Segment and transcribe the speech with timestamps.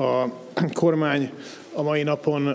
[0.00, 0.32] A
[0.72, 1.32] kormány
[1.74, 2.46] a mai napon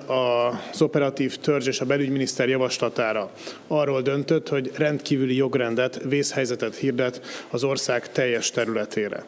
[0.71, 3.31] az operatív törzs és a belügyminiszter javaslatára
[3.67, 9.25] arról döntött, hogy rendkívüli jogrendet, vészhelyzetet hirdet az ország teljes területére.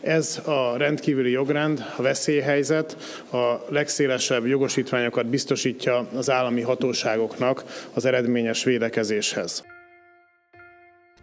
[0.00, 2.96] Ez a rendkívüli jogrend, a veszélyhelyzet
[3.32, 7.64] a legszélesebb jogosítványokat biztosítja az állami hatóságoknak
[7.94, 9.64] az eredményes védekezéshez.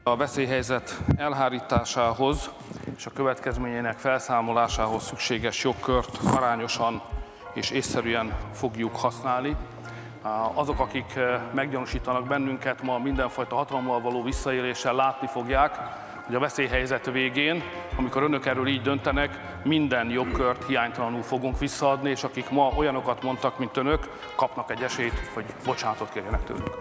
[0.03, 2.49] A veszélyhelyzet elhárításához
[2.97, 7.01] és a következményének felszámolásához szükséges jogkört arányosan
[7.53, 9.55] és észszerűen fogjuk használni.
[10.53, 11.19] Azok, akik
[11.53, 15.77] meggyanúsítanak bennünket ma mindenfajta hatalommal való visszaéléssel látni fogják,
[16.25, 17.63] hogy a veszélyhelyzet végén,
[17.97, 23.59] amikor önök erről így döntenek, minden jogkört hiánytalanul fogunk visszaadni, és akik ma olyanokat mondtak,
[23.59, 26.71] mint önök, kapnak egy esélyt, hogy bocsánatot kérjenek tőlünk.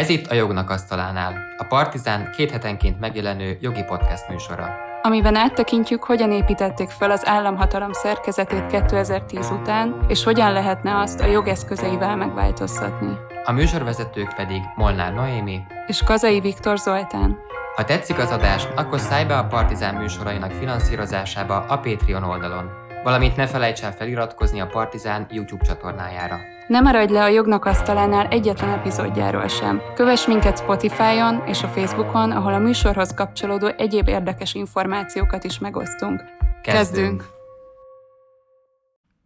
[0.00, 4.74] Ez itt a Jognak Asztalánál, a Partizán két hetenként megjelenő jogi podcast műsora.
[5.02, 11.26] Amiben áttekintjük, hogyan építették fel az államhatalom szerkezetét 2010 után, és hogyan lehetne azt a
[11.26, 13.16] jogeszközeivel megváltoztatni.
[13.44, 17.38] A műsorvezetők pedig Molnár Noémi és Kazai Viktor Zoltán.
[17.76, 22.70] Ha tetszik az adás, akkor szállj be a Partizán műsorainak finanszírozásába a Patreon oldalon,
[23.04, 26.58] valamint ne felejts el feliratkozni a Partizán YouTube csatornájára.
[26.70, 29.80] Ne maradj le a jognak asztalánál egyetlen epizódjáról sem.
[29.94, 36.20] Kövess minket Spotify-on és a Facebookon, ahol a műsorhoz kapcsolódó egyéb érdekes információkat is megosztunk.
[36.62, 37.24] Kezdünk!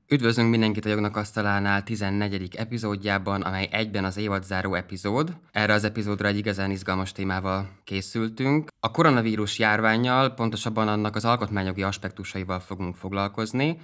[0.08, 2.54] Üdvözlünk mindenkit a Jognak Asztalánál 14.
[2.56, 5.32] epizódjában, amely egyben az évadzáró epizód.
[5.52, 8.68] Erre az epizódra egy igazán izgalmas témával készültünk.
[8.80, 13.78] A koronavírus járványjal, pontosabban annak az alkotmányogi aspektusaival fogunk foglalkozni,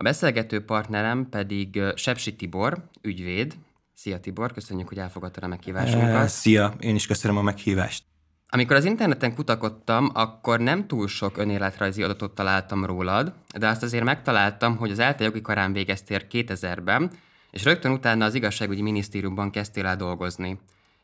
[0.00, 3.54] a beszélgető partnerem pedig Sepsi Tibor, ügyvéd.
[3.94, 6.28] Szia Tibor, köszönjük, hogy elfogadtad a meghívásunkat.
[6.28, 8.04] Szia, én is köszönöm a meghívást.
[8.48, 14.04] Amikor az interneten kutakodtam, akkor nem túl sok önéletrajzi adatot találtam rólad, de azt azért
[14.04, 17.10] megtaláltam, hogy az ELTE jogi karán végeztél 2000-ben,
[17.50, 20.58] és rögtön utána az igazságügyi minisztériumban kezdtél el dolgozni.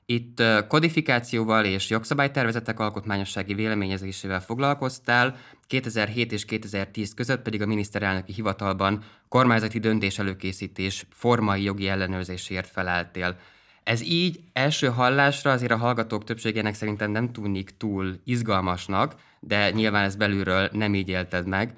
[0.07, 9.03] Itt kodifikációval és jogszabálytervezetek alkotmányossági véleményezésével foglalkoztál, 2007 és 2010 között pedig a miniszterelnöki hivatalban
[9.29, 13.37] kormányzati döntés előkészítés formai jogi ellenőrzésért feleltél.
[13.83, 20.05] Ez így első hallásra azért a hallgatók többségének szerintem nem tűnik túl izgalmasnak, de nyilván
[20.05, 21.75] ez belülről nem így élted meg.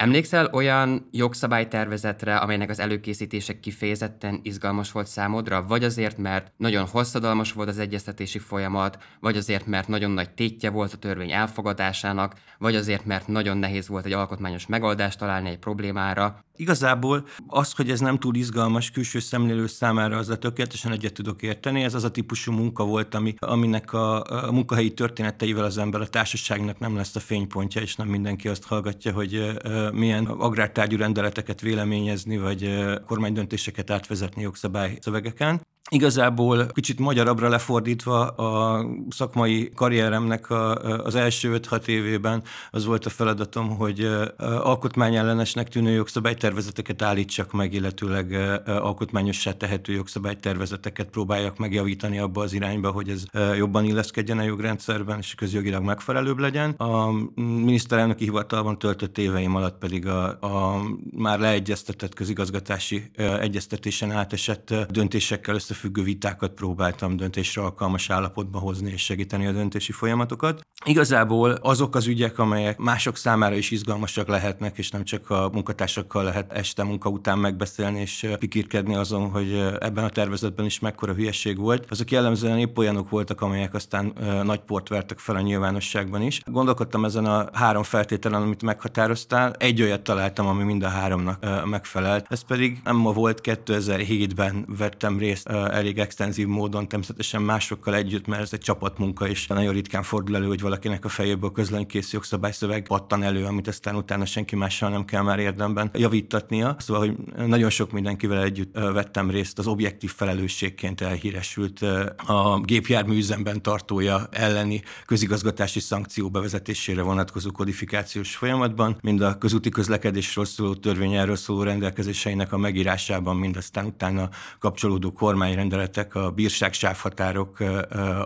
[0.00, 7.52] Emlékszel olyan jogszabálytervezetre, amelynek az előkészítése kifejezetten izgalmas volt számodra, vagy azért, mert nagyon hosszadalmas
[7.52, 12.76] volt az egyeztetési folyamat, vagy azért, mert nagyon nagy tétje volt a törvény elfogadásának, vagy
[12.76, 16.44] azért, mert nagyon nehéz volt egy alkotmányos megoldást találni egy problémára.
[16.56, 21.82] Igazából az, hogy ez nem túl izgalmas külső szemlélő számára, a tökéletesen egyet tudok érteni.
[21.82, 26.08] Ez az a típusú munka volt, ami, aminek a, a munkahelyi történeteivel az ember a
[26.08, 29.60] társaságnak nem lesz a fénypontja, és nem mindenki azt hallgatja, hogy
[29.92, 35.60] milyen agrártárgyú rendeleteket véleményezni, vagy kormánydöntéseket átvezetni jogszabály szövegeken.
[35.92, 40.74] Igazából kicsit magyarabbra lefordítva a szakmai karrieremnek a,
[41.04, 44.08] az első 5-6 évében az volt a feladatom, hogy
[44.38, 48.32] alkotmányellenesnek tűnő jogszabálytervezeteket állítsak meg, illetőleg
[48.66, 53.22] alkotmányossá tehető jogszabálytervezeteket próbáljak megjavítani abba az irányba, hogy ez
[53.56, 56.70] jobban illeszkedjen a jogrendszerben, és közjogilag megfelelőbb legyen.
[56.70, 60.82] A miniszterelnöki hivatalban töltött éveim alatt pedig a, a
[61.16, 69.02] már leegyeztetett közigazgatási egyeztetésen átesett döntésekkel össze összefüggő vitákat próbáltam döntésre alkalmas állapotba hozni és
[69.02, 70.60] segíteni a döntési folyamatokat.
[70.84, 76.24] Igazából azok az ügyek, amelyek mások számára is izgalmasak lehetnek, és nem csak a munkatársakkal
[76.24, 81.58] lehet este munka után megbeszélni és pikirkedni azon, hogy ebben a tervezetben is mekkora hülyeség
[81.58, 84.12] volt, azok jellemzően épp olyanok voltak, amelyek aztán
[84.44, 86.40] nagy port vertek fel a nyilvánosságban is.
[86.44, 89.52] Gondolkodtam ezen a három feltételen, amit meghatároztál.
[89.58, 92.26] Egy olyat találtam, ami mind a háromnak megfelelt.
[92.28, 98.42] Ez pedig nem ma volt, 2007-ben vettem részt elég extenzív módon, természetesen másokkal együtt, mert
[98.42, 103.22] ez egy csapatmunka, és nagyon ritkán fordul elő, hogy valakinek a fejéből közlönykész jogszabályszöveg pattan
[103.22, 106.76] elő, amit aztán utána senki mással nem kell már érdemben javítatnia.
[106.78, 111.82] Szóval, hogy nagyon sok mindenkivel együtt vettem részt az objektív felelősségként elhíresült
[112.26, 120.44] a gépjármű üzemben tartója elleni közigazgatási szankció bevezetésére vonatkozó kodifikációs folyamatban, mind a közúti közlekedésről
[120.44, 126.74] szóló törvény erről szóló rendelkezéseinek a megírásában, mind aztán utána kapcsolódó kormány kormányrendeletek, a bírság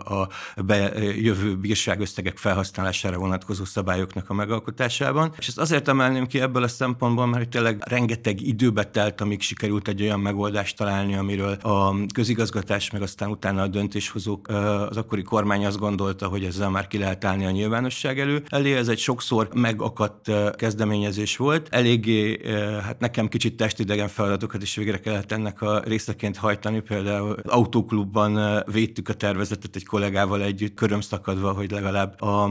[0.05, 0.27] a
[0.65, 5.33] bejövő bírságösszegek felhasználására vonatkozó szabályoknak a megalkotásában.
[5.37, 9.87] És ezt azért emelném ki ebből a szempontból, mert tényleg rengeteg időbe telt, amíg sikerült
[9.87, 14.47] egy olyan megoldást találni, amiről a közigazgatás, meg aztán utána a döntéshozók,
[14.89, 18.43] az akkori kormány azt gondolta, hogy ezzel már ki lehet állni a nyilvánosság elő.
[18.49, 21.67] Elé ez egy sokszor megakadt kezdeményezés volt.
[21.71, 22.39] Eléggé,
[22.83, 26.79] hát nekem kicsit testidegen feladatokat is végre kellett ennek a részeként hajtani.
[26.79, 27.14] Például
[27.45, 32.49] autóklubban védtük a tervezetet egy kollégával együtt, körömszakadva, hogy legalább a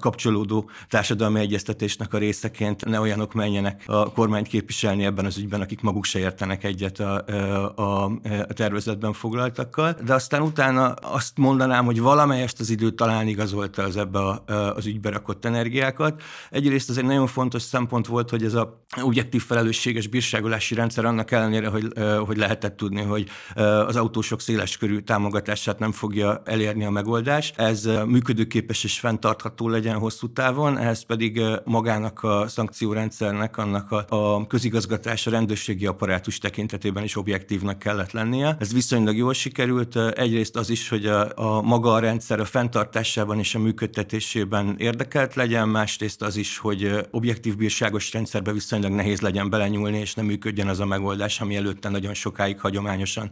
[0.00, 5.80] kapcsolódó társadalmi egyeztetésnek a részeként ne olyanok menjenek a kormányt képviselni ebben az ügyben, akik
[5.80, 7.24] maguk se értenek egyet a,
[7.74, 8.04] a,
[8.48, 9.96] a tervezetben foglaltakkal.
[10.04, 14.42] De aztán utána azt mondanám, hogy valamelyest az idő talán igazolta az ebbe a,
[14.76, 16.22] az ügybe rakott energiákat.
[16.50, 21.30] Egyrészt ez egy nagyon fontos szempont volt, hogy ez a objektív felelősséges bírságolási rendszer annak
[21.30, 21.92] ellenére, hogy,
[22.26, 23.28] hogy lehetett tudni, hogy
[23.86, 27.52] az autósok széles körű támogatását nem fogja elérni a megoldás.
[27.56, 34.46] Ez működőképes és fenntartható legyen hosszú távon, ehhez pedig magának a szankciórendszernek, annak a, a
[34.46, 38.56] közigazgatás, a rendőrségi apparátus tekintetében is objektívnak kellett lennie.
[38.58, 39.96] Ez viszonylag jól sikerült.
[39.96, 45.34] Egyrészt az is, hogy a, a maga a rendszer a fenntartásában és a működtetésében érdekelt
[45.34, 50.68] legyen, másrészt az is, hogy objektív bírságos rendszerbe viszonylag nehéz legyen belenyúlni, és nem működjön
[50.68, 53.30] az a megoldás, ami előtte nagyon sokáig hagyományosan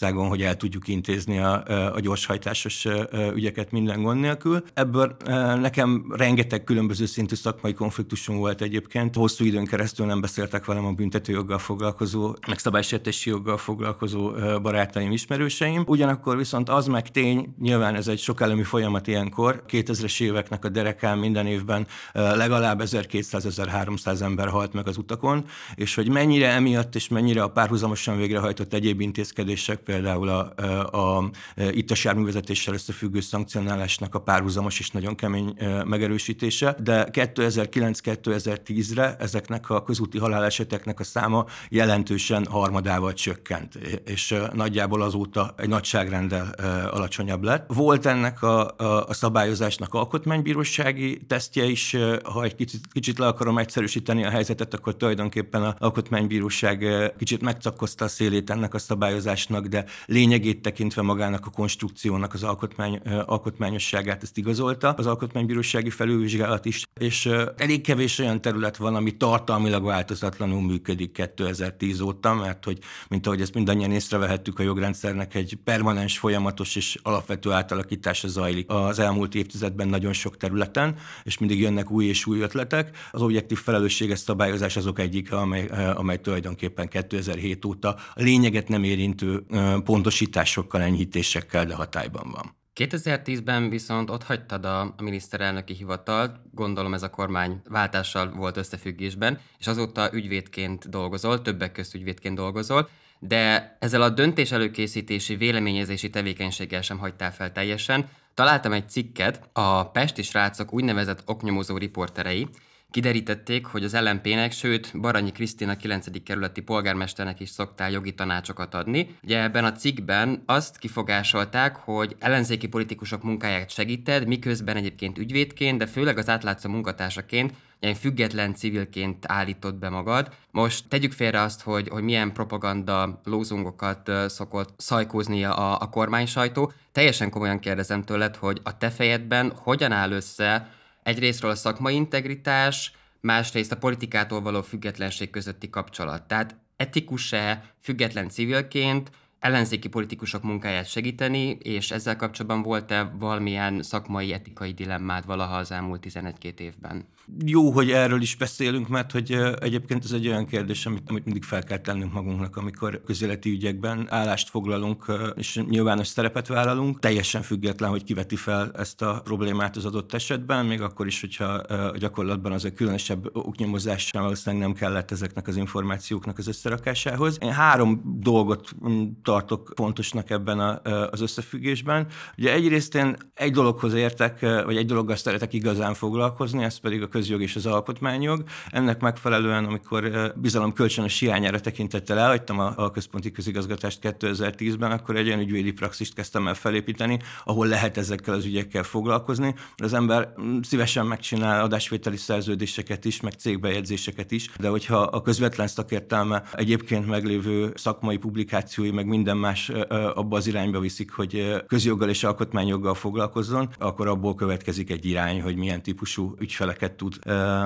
[0.00, 1.62] Magyarországon, hogy el tudjuk intézni a,
[1.94, 2.86] a gyorshajtásos
[3.34, 4.64] ügyeket minden gond nélkül.
[4.74, 5.16] Ebből
[5.60, 9.14] nekem rengeteg különböző szintű szakmai konfliktusom volt egyébként.
[9.14, 14.30] Hosszú időn keresztül nem beszéltek velem a büntetőjoggal foglalkozó, meg szabálysértési joggal foglalkozó
[14.62, 15.84] barátaim, ismerőseim.
[15.86, 21.18] Ugyanakkor viszont az meg tény, nyilván ez egy sokállami folyamat ilyenkor, 2000-es éveknek a derekán
[21.18, 25.44] minden évben legalább 1200-1300 ember halt meg az utakon,
[25.74, 31.30] és hogy mennyire emiatt és mennyire a párhuzamosan végrehajtott egyéb intézkedések, például a, a, a
[31.56, 39.82] itt a járművezetéssel összefüggő szankcionálásnak a párhuzamos és nagyon kemény megerősítése, de 2009-2010-re ezeknek a
[39.82, 43.74] közúti haláleseteknek a száma jelentősen harmadával csökkent,
[44.04, 46.54] és nagyjából azóta egy nagyságrendel
[46.90, 47.72] alacsonyabb lett.
[47.74, 53.58] Volt ennek a, a, a szabályozásnak alkotmánybírósági tesztje is, ha egy kicsit, kicsit le akarom
[53.58, 56.86] egyszerűsíteni a helyzetet, akkor tulajdonképpen az alkotmánybíróság
[57.18, 63.00] kicsit megcakkozta a szélét ennek a szabályozásnak, de lényegét tekintve magának a konstrukciónak az alkotmány,
[63.24, 64.90] alkotmányosságát ezt igazolta.
[64.90, 72.00] Az alkotmánybírósági felülvizsgálat is, és elég kevés olyan terület van, ami tartalmilag változatlanul működik 2010
[72.00, 72.78] óta, mert hogy,
[73.08, 78.98] mint ahogy ezt mindannyian észrevehettük, a jogrendszernek egy permanens, folyamatos és alapvető átalakítása zajlik az
[78.98, 82.96] elmúlt évtizedben nagyon sok területen, és mindig jönnek új és új ötletek.
[83.10, 89.44] Az objektív felelősséges szabályozás azok egyik, amely, amely tulajdonképpen 2007 óta a lényeget nem érintő
[89.84, 92.60] pontosításokkal, enyhítésekkel, de hatályban van.
[92.74, 99.66] 2010-ben viszont ott hagytad a, miniszterelnöki hivatalt, gondolom ez a kormány váltással volt összefüggésben, és
[99.66, 102.88] azóta ügyvédként dolgozol, többek közt ügyvédként dolgozol,
[103.18, 108.08] de ezzel a döntés előkészítési, véleményezési tevékenységgel sem hagytál fel teljesen.
[108.34, 112.48] Találtam egy cikket, a Pesti srácok úgynevezett oknyomozó riporterei,
[112.92, 116.22] Kiderítették, hogy az LMP-nek, sőt Baranyi Krisztina 9.
[116.22, 119.16] kerületi polgármesternek is szoktál jogi tanácsokat adni.
[119.22, 125.86] Ugye ebben a cikkben azt kifogásolták, hogy ellenzéki politikusok munkáját segíted, miközben egyébként ügyvédként, de
[125.86, 130.28] főleg az átlátszó munkatársaként ilyen független civilként állítod be magad.
[130.50, 136.72] Most tegyük félre azt, hogy, hogy milyen propaganda lózungokat szokott szajkózni a, a kormány sajtó.
[136.92, 142.92] Teljesen komolyan kérdezem tőled, hogy a te fejedben hogyan áll össze egyrésztről a szakmai integritás,
[143.20, 146.22] másrészt a politikától való függetlenség közötti kapcsolat.
[146.22, 154.72] Tehát etikus-e független civilként ellenzéki politikusok munkáját segíteni, és ezzel kapcsolatban volt-e valamilyen szakmai, etikai
[154.72, 157.06] dilemmád valaha az elmúlt 11-2 évben?
[157.44, 161.44] Jó, hogy erről is beszélünk, mert hogy egyébként ez egy olyan kérdés, amit, amit mindig
[161.44, 166.98] fel kell tennünk magunknak, amikor közéleti ügyekben állást foglalunk, és nyilvános szerepet vállalunk.
[166.98, 171.62] Teljesen független, hogy kiveti fel ezt a problémát az adott esetben, még akkor is, hogyha
[171.98, 177.38] gyakorlatban az a különösebb oknyomozás sem valószínűleg nem kellett ezeknek az információknak az összerakásához.
[177.40, 182.06] Én három dolgot mm, tartok fontosnak ebben a, az összefüggésben.
[182.38, 187.08] Ugye egyrészt én egy dologhoz értek, vagy egy dologgal szeretek igazán foglalkozni, ez pedig a
[187.22, 188.42] közjog és az alkotmányjog.
[188.70, 195.26] Ennek megfelelően, amikor bizalom kölcsönös hiányára tekintettel elhagytam a, a központi közigazgatást 2010-ben, akkor egy
[195.26, 199.54] olyan ügyvédi praxist kezdtem el felépíteni, ahol lehet ezekkel az ügyekkel foglalkozni.
[199.76, 205.66] Az ember mm, szívesen megcsinál adásvételi szerződéseket is, meg cégbejegyzéseket is, de hogyha a közvetlen
[205.66, 209.68] szakértelme egyébként meglévő szakmai publikációi, meg minden más
[210.14, 215.56] abba az irányba viszik, hogy közjoggal és alkotmányjoggal foglalkozzon, akkor abból következik egy irány, hogy
[215.56, 217.18] milyen típusú ügyfeleket tud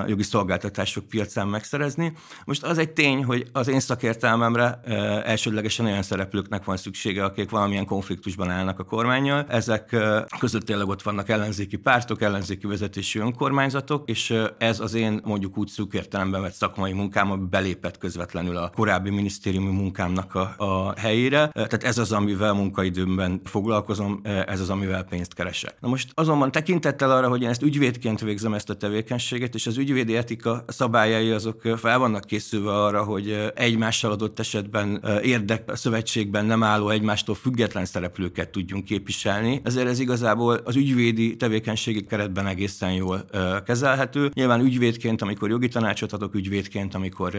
[0.08, 2.12] jogi szolgáltatások piacán megszerezni.
[2.44, 4.80] Most az egy tény, hogy az én szakértelmemre
[5.24, 9.46] elsődlegesen olyan szereplőknek van szüksége, akik valamilyen konfliktusban állnak a kormányjal.
[9.48, 9.96] Ezek
[10.38, 15.68] között tényleg ott vannak ellenzéki pártok, ellenzéki vezetésű önkormányzatok, és ez az én mondjuk úgy
[15.68, 21.48] szűk értelemben vett szakmai munkám, belépett közvetlenül a korábbi minisztériumi munkámnak a, a helyére.
[21.52, 25.76] Tehát ez az, amivel munkaidőmben foglalkozom, ez az, amivel pénzt keresek.
[25.80, 29.76] Na most azonban tekintettel arra, hogy én ezt ügyvédként végzem ezt a tevékenységet, és az
[29.76, 36.62] ügyvédi etika szabályai azok fel vannak készülve arra, hogy egymással adott esetben érdek szövetségben nem
[36.62, 39.60] álló egymástól független szereplőket tudjunk képviselni.
[39.64, 43.24] Ezért ez igazából az ügyvédi tevékenységi keretben egészen jól
[43.64, 44.30] kezelhető.
[44.34, 47.34] Nyilván ügyvédként, amikor jogi tanácsot adok, ügyvédként, amikor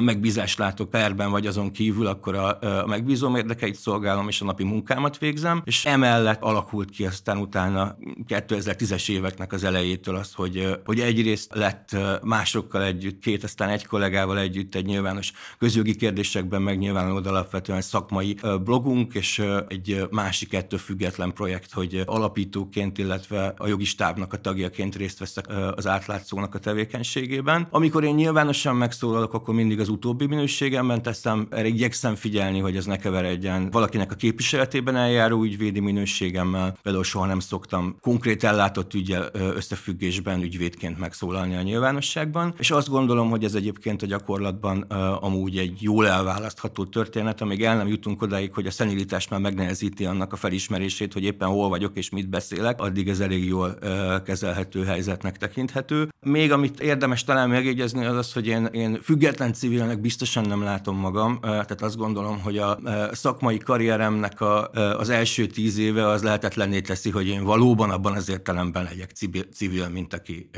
[0.00, 5.18] megbízást látok perben vagy azon kívül, akkor a, megbízom érdekeit szolgálom és a napi munkámat
[5.18, 7.96] végzem, és emellett alakult ki aztán utána
[8.28, 14.38] 2010-es éveknek az elejétől az, hogy, hogy egyrészt lett másokkal együtt, két, aztán egy kollégával
[14.38, 21.72] együtt egy nyilvános közjogi kérdésekben megnyilvánuló alapvetően szakmai blogunk, és egy másik ettől független projekt,
[21.72, 27.66] hogy alapítóként, illetve a jogi stábnak a tagjaként részt veszek az átlátszónak a tevékenységében.
[27.70, 32.84] Amikor én nyilvánosan megszólalok, akkor mindig az utóbbi minőségemben teszem, erre igyekszem figyelni, hogy ez
[32.84, 36.76] ne keveredjen valakinek a képviseletében eljáró ügyvédi minőségemmel.
[36.82, 43.30] Például soha nem szoktam konkrét ellátott ügyel összefüggésben ügyvédként megszólalni a nyilvánosságban, és azt gondolom,
[43.30, 44.80] hogy ez egyébként a gyakorlatban
[45.20, 50.04] amúgy egy jól elválasztható történet, amíg el nem jutunk odáig, hogy a szenilitás már megnehezíti
[50.04, 53.78] annak a felismerését, hogy éppen hol vagyok és mit beszélek, addig ez elég jól
[54.24, 56.08] kezelhető helyzetnek tekinthető.
[56.20, 60.96] Még amit érdemes talán megjegyezni, az az, hogy én, én független civilnek biztosan nem látom
[60.96, 62.78] magam, tehát azt gondolom, hogy a
[63.12, 64.68] szakmai karrieremnek a,
[64.98, 69.10] az első tíz éve az lehetetlenné teszi, hogy én valóban abban az értelemben legyek
[69.52, 70.48] civil, mint aki,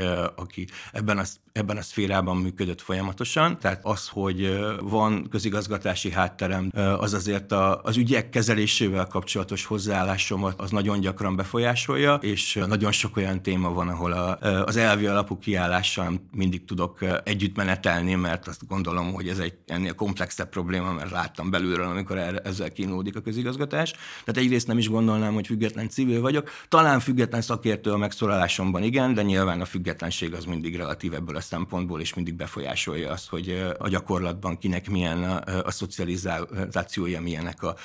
[0.48, 3.58] aki ebben a, ebben a szférában működött folyamatosan.
[3.58, 10.70] Tehát az, hogy van közigazgatási hátterem, az azért a, az ügyek kezelésével kapcsolatos hozzáállásomat az
[10.70, 16.20] nagyon gyakran befolyásolja, és nagyon sok olyan téma van, ahol a, az elvi alapú kiállással
[16.32, 21.50] mindig tudok együtt menetelni, mert azt gondolom, hogy ez egy ennél komplexebb probléma, mert láttam
[21.50, 23.90] belülről, amikor erre, ezzel kínlódik a közigazgatás.
[24.24, 29.14] Tehát egyrészt nem is gondolnám, hogy független civil vagyok, talán független szakértő a megszólalásomban igen,
[29.14, 33.74] de nyilván a függetlenség az mindig relatív ebből a szempontból, és mindig befolyásolja azt, hogy
[33.78, 37.76] a gyakorlatban kinek milyen a, a szocializációja, milyenek a,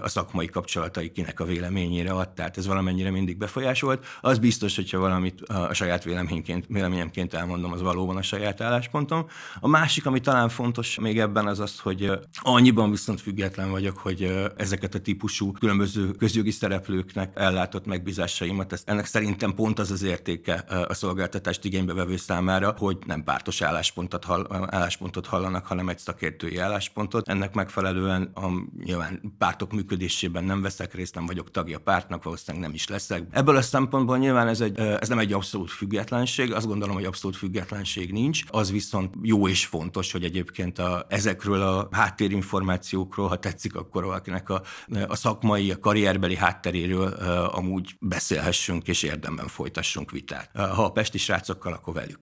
[0.00, 2.28] a szakmai kapcsolatai, kinek a véleményére ad.
[2.28, 4.06] Tehát ez valamennyire mindig befolyásolt.
[4.20, 9.26] Az biztos, hogyha valamit a saját véleményként, véleményemként elmondom, az valóban a saját álláspontom.
[9.60, 14.50] A másik, ami talán fontos még ebben az az, hogy annyiban viszont független vagyok, hogy
[14.56, 20.54] ezeket a típusú különböző közjogi szereplőknek ellátott megbízásaimat, ezt, ennek szerintem pont az az értéke
[20.88, 21.64] a szolgáltatást
[21.96, 27.28] igénybevevő számára, hogy nem pártos álláspontot, hall, álláspontot hallanak, hanem egy szakértői álláspontot.
[27.28, 28.46] Ennek megfelelően a,
[28.84, 33.22] nyilván pártok működésében nem veszek részt, nem vagyok tagja pártnak, valószínűleg nem is leszek.
[33.30, 37.36] Ebből a szempontból nyilván ez, egy, ez nem egy abszolút függetlenség, azt gondolom, hogy abszolút
[37.36, 38.42] függetlenség nincs.
[38.50, 44.48] Az viszont jó és fontos, hogy egyébként a, ezekről a háttérinformációkról, ha tetszik, akkor valakinek
[44.48, 44.62] a,
[45.06, 47.08] a szakmai, a karrierbeli hátteréről
[47.52, 50.50] amúgy beszélhessünk és érdemben folytassunk vitát.
[50.54, 52.18] Ha a pesti srácokkal, akkor velük.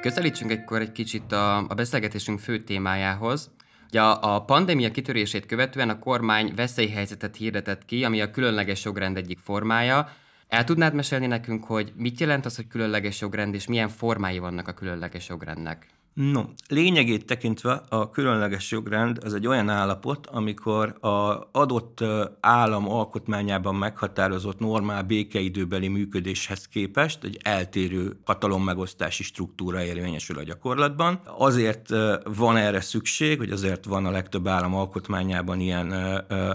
[0.00, 3.50] Közelítsünk egykor egy kicsit a, a beszélgetésünk fő témájához.
[3.88, 9.16] Ugye a, a pandémia kitörését követően a kormány veszélyhelyzetet hirdetett ki, ami a különleges jogrend
[9.16, 10.08] egyik formája.
[10.48, 14.68] El tudnád mesélni nekünk, hogy mit jelent az, hogy különleges jogrend, és milyen formái vannak
[14.68, 15.99] a különleges jogrendnek?
[16.14, 22.04] No, lényegét tekintve a különleges jogrend az egy olyan állapot, amikor a adott
[22.40, 31.20] állam alkotmányában meghatározott normál békeidőbeli működéshez képest egy eltérő hatalommegosztási struktúra érvényesül a gyakorlatban.
[31.38, 31.88] Azért
[32.24, 35.94] van erre szükség, hogy azért van a legtöbb állam alkotmányában ilyen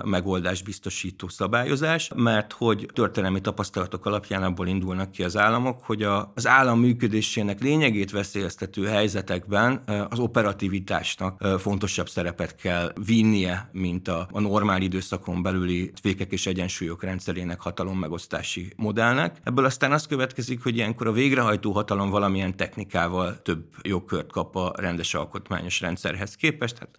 [0.06, 6.48] megoldás biztosító szabályozás, mert hogy történelmi tapasztalatok alapján abból indulnak ki az államok, hogy az
[6.48, 14.40] állam működésének lényegét veszélyeztető helyzetek helyzetekben az operativitásnak fontosabb szerepet kell vinnie, mint a, a
[14.40, 19.38] normál időszakon belüli fékek és egyensúlyok rendszerének hatalommegosztási modellnek.
[19.44, 24.74] Ebből aztán az következik, hogy ilyenkor a végrehajtó hatalom valamilyen technikával több jogkört kap a
[24.76, 26.78] rendes alkotmányos rendszerhez képest.
[26.78, 26.90] Hát,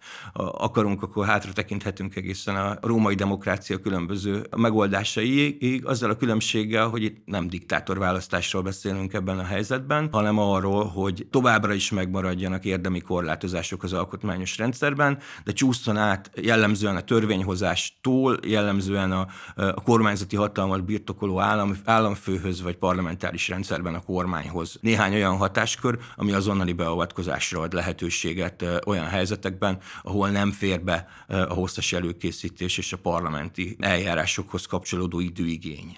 [0.53, 7.25] akarunk, akkor hátra tekinthetünk egészen a római demokrácia különböző megoldásaiig, azzal a különbséggel, hogy itt
[7.25, 11.91] nem diktátorválasztásról beszélünk ebben a helyzetben, hanem arról, hogy továbbra is
[12.37, 19.81] megmaradjanak érdemi korlátozások az alkotmányos rendszerben, de csúszson át jellemzően a törvényhozástól, jellemzően a, a
[19.81, 24.77] kormányzati hatalmat birtokoló állam, államfőhöz vagy parlamentáris rendszerben a kormányhoz.
[24.81, 31.53] Néhány olyan hatáskör, ami azonnali beavatkozásra ad lehetőséget olyan helyzetekben, ahol nem fér be a
[31.53, 35.97] hosszas előkészítés és a parlamenti eljárásokhoz kapcsolódó időigény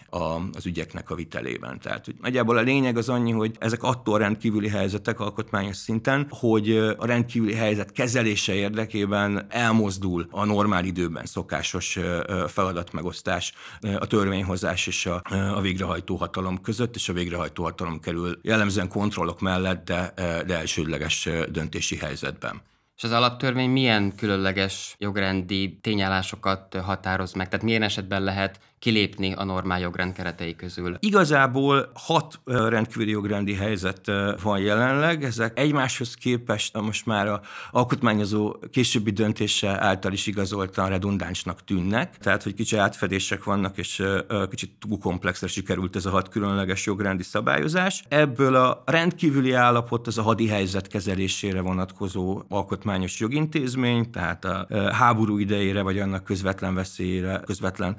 [0.53, 1.79] az ügyeknek a vitelében.
[1.79, 6.77] Tehát hogy nagyjából a lényeg az annyi, hogy ezek attól rendkívüli helyzetek alkotmányos szinten, hogy
[6.97, 11.99] a rendkívüli helyzet kezelése érdekében elmozdul a normál időben szokásos
[12.47, 13.53] feladatmegosztás
[13.99, 15.21] a törvényhozás és a,
[15.55, 20.13] a végrehajtó hatalom között, és a végrehajtó hatalom kerül jellemzően kontrollok mellett, de,
[20.47, 22.61] de elsődleges döntési helyzetben.
[22.99, 27.49] És az alaptörvény milyen különleges jogrendi tényállásokat határoz meg?
[27.49, 30.97] Tehát milyen esetben lehet kilépni a normál jogrend keretei közül?
[30.99, 39.11] Igazából hat rendkívüli jogrendi helyzet van jelenleg, ezek egymáshoz képest most már a alkotmányozó későbbi
[39.11, 44.03] döntése által is igazoltan redundánsnak tűnnek, tehát hogy kicsi átfedések vannak, és
[44.49, 48.03] kicsit túl komplexre sikerült ez a hat különleges jogrendi szabályozás.
[48.07, 55.37] Ebből a rendkívüli állapot az a hadi helyzet kezelésére vonatkozó alkotmányos jogintézmény, tehát a háború
[55.37, 57.95] idejére, vagy annak közvetlen veszélyére, közvetlen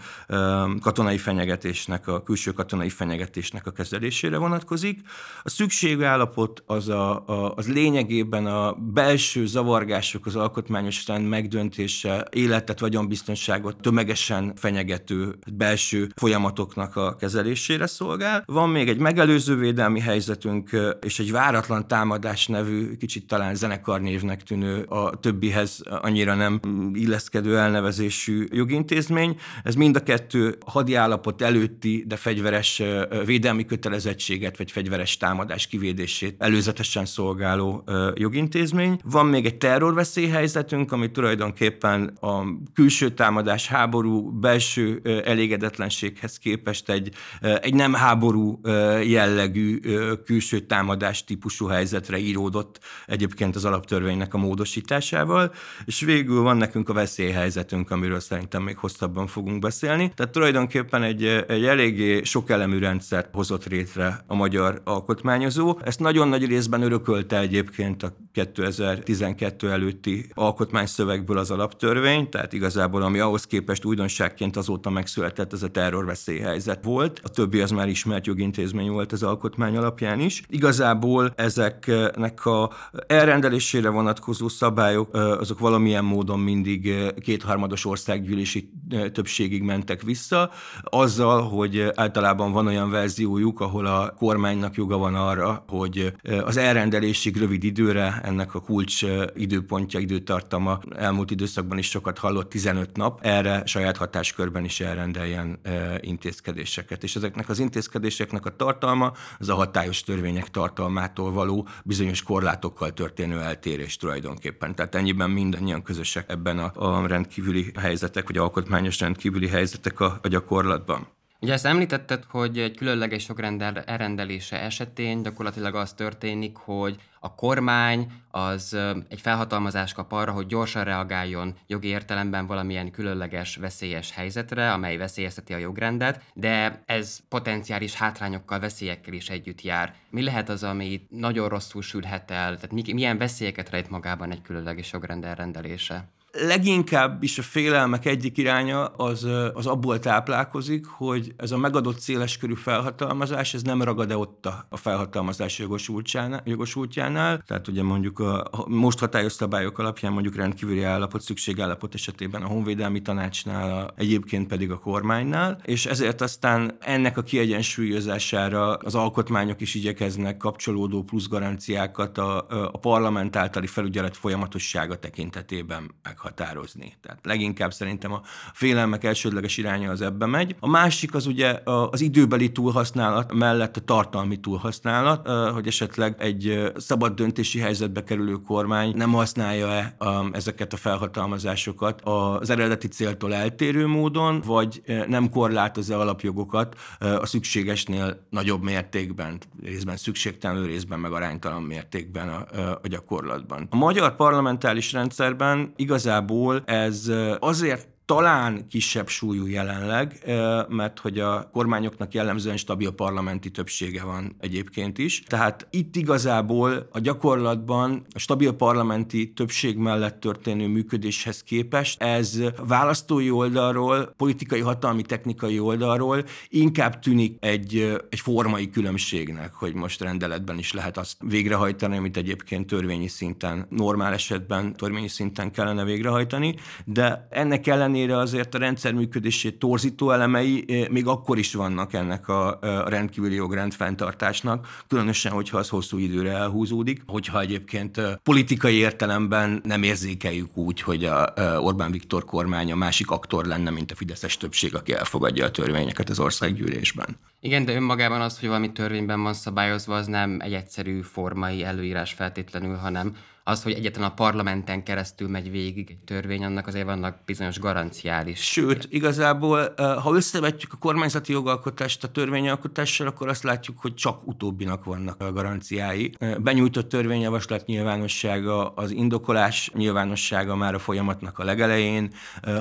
[0.79, 5.01] katonai fenyegetésnek, a külső katonai fenyegetésnek a kezelésére vonatkozik.
[5.43, 12.81] A szükségállapot az, a, a, az lényegében a belső zavargások, az alkotmányos rend megdöntése, életet,
[12.81, 18.43] vagyonbiztonságot tömegesen fenyegető belső folyamatoknak a kezelésére szolgál.
[18.47, 20.71] Van még egy megelőző védelmi helyzetünk,
[21.03, 26.61] és egy váratlan támadás nevű, kicsit talán zenekarnévnek tűnő, a többihez annyira nem
[26.93, 29.37] illeszkedő elnevezésű jogintézmény.
[29.63, 32.83] Ez mind a kettő hadi állapot előtti, de fegyveres
[33.25, 38.99] védelmi kötelezettséget vagy fegyveres támadás kivédését előzetesen szolgáló jogintézmény.
[39.05, 42.43] Van még egy terrorveszélyhelyzetünk, ami tulajdonképpen a
[42.75, 48.61] külső támadás, háború, belső elégedetlenséghez képest egy, egy nem háború
[49.03, 49.81] jellegű
[50.25, 55.53] külső támadás típusú helyzetre íródott egyébként az alaptörvénynek a módosításával,
[55.85, 60.13] és végül van nekünk a veszélyhelyzetünk, amiről szerintem még hosszabban fogunk beszélni.
[60.15, 65.79] Tehát tulajdonképpen egy, egy eléggé sokelemű rendszert hozott létre a magyar alkotmányozó.
[65.85, 73.19] Ezt nagyon nagy részben örökölte egyébként a 2012 előtti alkotmányszövegből az alaptörvény, tehát igazából ami
[73.19, 77.21] ahhoz képest újdonságként azóta megszületett, ez a terrorveszélyhelyzet volt.
[77.25, 80.43] A többi az már ismert jogintézmény volt az alkotmány alapján is.
[80.49, 82.71] Igazából ezeknek a
[83.07, 88.71] elrendelésére vonatkozó szabályok, azok valamilyen módon mindig kétharmados országgyűlési
[89.13, 90.51] többségig mentek vissza,
[90.83, 96.13] azzal, hogy általában van olyan verziójuk, ahol a kormánynak joga van arra, hogy
[96.45, 99.05] az elrendelésig rövid időre, ennek a kulcs
[99.35, 105.61] időpontja, időtartama elmúlt időszakban is sokat hallott, 15 nap, erre saját hatáskörben is elrendeljen
[106.01, 107.03] intézkedéseket.
[107.03, 113.41] És ezeknek az intézkedéseknek a tartalma az a hatályos törvények tartalmától való bizonyos korlátokkal történő
[113.41, 114.75] eltérés tulajdonképpen.
[114.75, 121.07] Tehát ennyiben mindannyian közösek ebben a, rendkívüli helyzetek, vagy alkotmányos rendkívüli helyzetek a, a gyakorlatban.
[121.43, 128.13] Ugye ezt említetted, hogy egy különleges jogrend elrendelése esetén gyakorlatilag az történik, hogy a kormány
[128.31, 128.77] az
[129.09, 135.55] egy felhatalmazást kap arra, hogy gyorsan reagáljon jogi értelemben valamilyen különleges, veszélyes helyzetre, amely veszélyezteti
[135.55, 139.95] a jogrendet, de ez potenciális hátrányokkal, veszélyekkel is együtt jár.
[140.11, 142.59] Mi lehet az, ami nagyon rosszul sülhet el?
[142.59, 146.09] Tehát milyen veszélyeket rejt magában egy különleges jogrend elrendelése?
[146.33, 152.55] Leginkább is a félelmek egyik iránya az, az abból táplálkozik, hogy ez a megadott széleskörű
[152.55, 157.43] felhatalmazás, ez nem ragad-e ott a felhatalmazás jogosultjánál, jogosultjánál.
[157.47, 163.03] Tehát ugye mondjuk a, most hatályos szabályok alapján mondjuk rendkívüli állapot, szükségállapot esetében a honvédelmi
[163.03, 169.75] tanácsnál, a, egyébként pedig a kormánynál, és ezért aztán ennek a kiegyensúlyozására az alkotmányok is
[169.75, 176.93] igyekeznek kapcsolódó plusz garanciákat a, a parlament általi felügyelet folyamatossága tekintetében meg meghatározni.
[177.03, 178.21] Tehát leginkább szerintem a
[178.53, 180.57] félelmek elsődleges iránya az ebbe megy.
[180.61, 187.15] A másik az ugye az időbeli túlhasználat mellett a tartalmi túlhasználat, hogy esetleg egy szabad
[187.15, 189.97] döntési helyzetbe kerülő kormány nem használja-e
[190.33, 198.63] ezeket a felhatalmazásokat az eredeti céltól eltérő módon, vagy nem korlátoz-e alapjogokat a szükségesnél nagyobb
[198.63, 202.47] mértékben, részben szükségtelenül, részben meg aránytalan mértékben a,
[202.83, 203.67] a gyakorlatban.
[203.71, 205.73] A magyar parlamentális rendszerben
[206.11, 210.23] igazából ez azért talán kisebb súlyú jelenleg,
[210.69, 215.23] mert hogy a kormányoknak jellemzően stabil parlamenti többsége van egyébként is.
[215.27, 223.31] Tehát itt igazából a gyakorlatban a stabil parlamenti többség mellett történő működéshez képest ez választói
[223.31, 230.73] oldalról, politikai hatalmi technikai oldalról inkább tűnik egy, egy formai különbségnek, hogy most rendeletben is
[230.73, 237.67] lehet azt végrehajtani, amit egyébként törvényi szinten, normál esetben törvényi szinten kellene végrehajtani, de ennek
[237.67, 242.61] ellenére ellenére azért a rendszer működését torzító elemei eh, még akkor is vannak ennek a,
[242.61, 249.61] a rendkívüli jogrend fenntartásnak, különösen, hogyha az hosszú időre elhúzódik, hogyha egyébként eh, politikai értelemben
[249.65, 253.95] nem érzékeljük úgy, hogy a eh, Orbán Viktor kormány a másik aktor lenne, mint a
[253.95, 257.17] Fideszes többség, aki elfogadja a törvényeket az országgyűlésben.
[257.43, 262.13] Igen, de önmagában az, hogy valami törvényben van szabályozva, az nem egy egyszerű formai előírás
[262.13, 267.19] feltétlenül, hanem az, hogy egyetlen a parlamenten keresztül megy végig egy törvény, annak azért vannak
[267.27, 268.41] bizonyos garanciális.
[268.41, 274.85] Sőt, igazából, ha összevetjük a kormányzati jogalkotást a törvényalkotással, akkor azt látjuk, hogy csak utóbbinak
[274.85, 276.15] vannak a garanciái.
[276.39, 282.13] Benyújtott törvényjavaslat nyilvánossága, az indokolás nyilvánossága már a folyamatnak a legelején,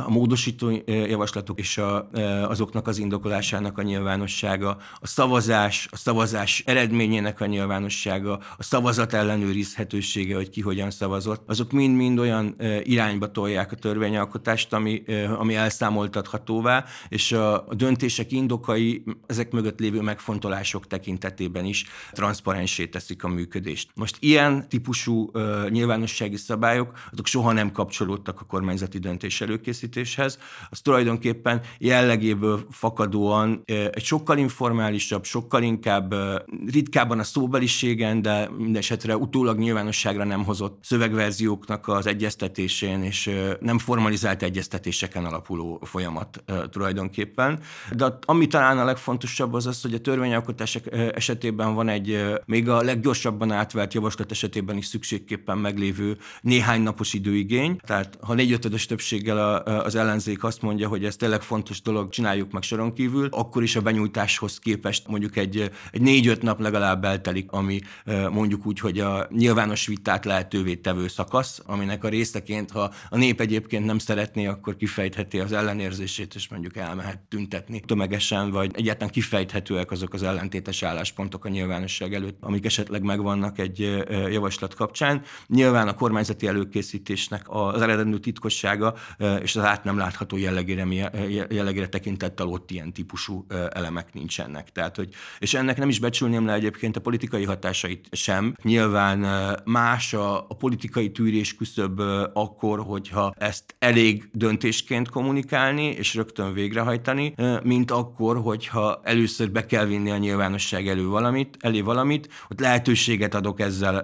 [0.06, 2.10] a módosító javaslatok és a,
[2.48, 4.69] azoknak az indokolásának a nyilvánossága,
[5.00, 11.44] a szavazás, a szavazás eredményének a nyilvánossága, a szavazat ellenőrizhetősége, hogy ki hogy hogyan szavazott,
[11.48, 15.04] azok mind-mind olyan irányba tolják a törvényalkotást, ami,
[15.38, 23.28] ami elszámoltathatóvá, és a, döntések indokai ezek mögött lévő megfontolások tekintetében is transzparensé teszik a
[23.28, 23.90] működést.
[23.96, 25.32] Most ilyen típusú
[25.70, 30.40] nyilvánossági szabályok, azok soha nem kapcsolódtak a kormányzati döntés előkészítéshez.
[30.70, 36.16] Az tulajdonképpen jellegéből fakadóan egy sokkal informálisabb, sokkal inkább
[36.72, 43.78] ritkábban a szóbeliségen, de minden esetre utólag nyilvánosságra nem hozott szövegverzióknak az egyeztetésén és nem
[43.78, 47.60] formalizált egyeztetéseken alapuló folyamat tulajdonképpen.
[47.96, 50.80] De ami talán a legfontosabb az az, hogy a törvényalkotás
[51.14, 57.80] esetében van egy még a leggyorsabban átvert javaslat esetében is szükségképpen meglévő néhány napos időigény.
[57.86, 62.64] Tehát ha négyötödös többséggel az ellenzék azt mondja, hogy ez tényleg fontos dolog, csináljuk meg
[62.64, 67.82] soron kívül, akkor is a benyújtáshoz képest mondjuk egy, egy négy-öt nap legalább eltelik, ami
[68.32, 73.18] mondjuk úgy, hogy a nyilvános vitát lehet lehetővé tevő szakasz, aminek a részeként, ha a
[73.18, 79.14] nép egyébként nem szeretné, akkor kifejtheti az ellenérzését, és mondjuk elmehet tüntetni tömegesen, vagy egyáltalán
[79.14, 83.80] kifejthetőek azok az ellentétes álláspontok a nyilvánosság előtt, amik esetleg megvannak egy
[84.30, 85.22] javaslat kapcsán.
[85.48, 88.96] Nyilván a kormányzati előkészítésnek az eredendő titkossága
[89.42, 90.86] és az át nem látható jellegére,
[91.50, 94.14] jellegére tekintettel ott ilyen típusú elemek
[94.46, 94.70] nincsenek.
[94.72, 98.56] Tehát, hogy, és ennek nem is becsülném le egyébként a politikai hatásait sem.
[98.64, 99.20] Nyilván
[99.66, 102.00] más a a, politikai tűrés küszöb
[102.34, 109.86] akkor, hogyha ezt elég döntésként kommunikálni és rögtön végrehajtani, mint akkor, hogyha először be kell
[109.86, 113.96] vinni a nyilvánosság elő valamit, elé valamit, ott lehetőséget adok ezzel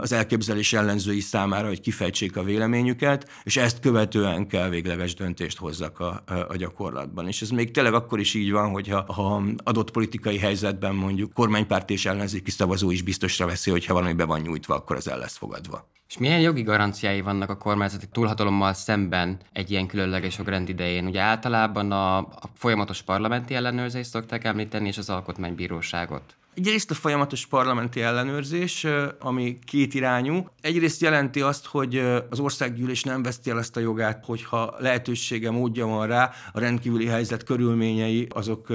[0.00, 6.00] az elképzelés ellenzői számára, hogy kifejtsék a véleményüket, és ezt követően kell végleges döntést hozzak
[6.00, 7.26] a, a gyakorlatban.
[7.26, 11.90] És ez még tényleg akkor is így van, hogyha ha adott politikai helyzetben mondjuk kormánypárt
[11.90, 15.18] és ellenzéki szavazó is biztosra veszi, hogy ha valami be van nyújtva, akkor az el
[15.18, 15.90] lesz fogadva.
[16.08, 21.06] És milyen jogi garanciái vannak a kormányzati túlhatalommal szemben egy ilyen különleges jogrend idején?
[21.06, 26.36] Ugye általában a, a folyamatos parlamenti ellenőrzést szokták említeni, és az alkotmánybíróságot.
[26.54, 28.86] Egyrészt a folyamatos parlamenti ellenőrzés,
[29.20, 30.46] ami két irányú.
[30.60, 31.98] Egyrészt jelenti azt, hogy
[32.30, 37.06] az országgyűlés nem veszti el ezt a jogát, hogyha lehetősége, módja van rá, a rendkívüli
[37.06, 38.68] helyzet körülményei azok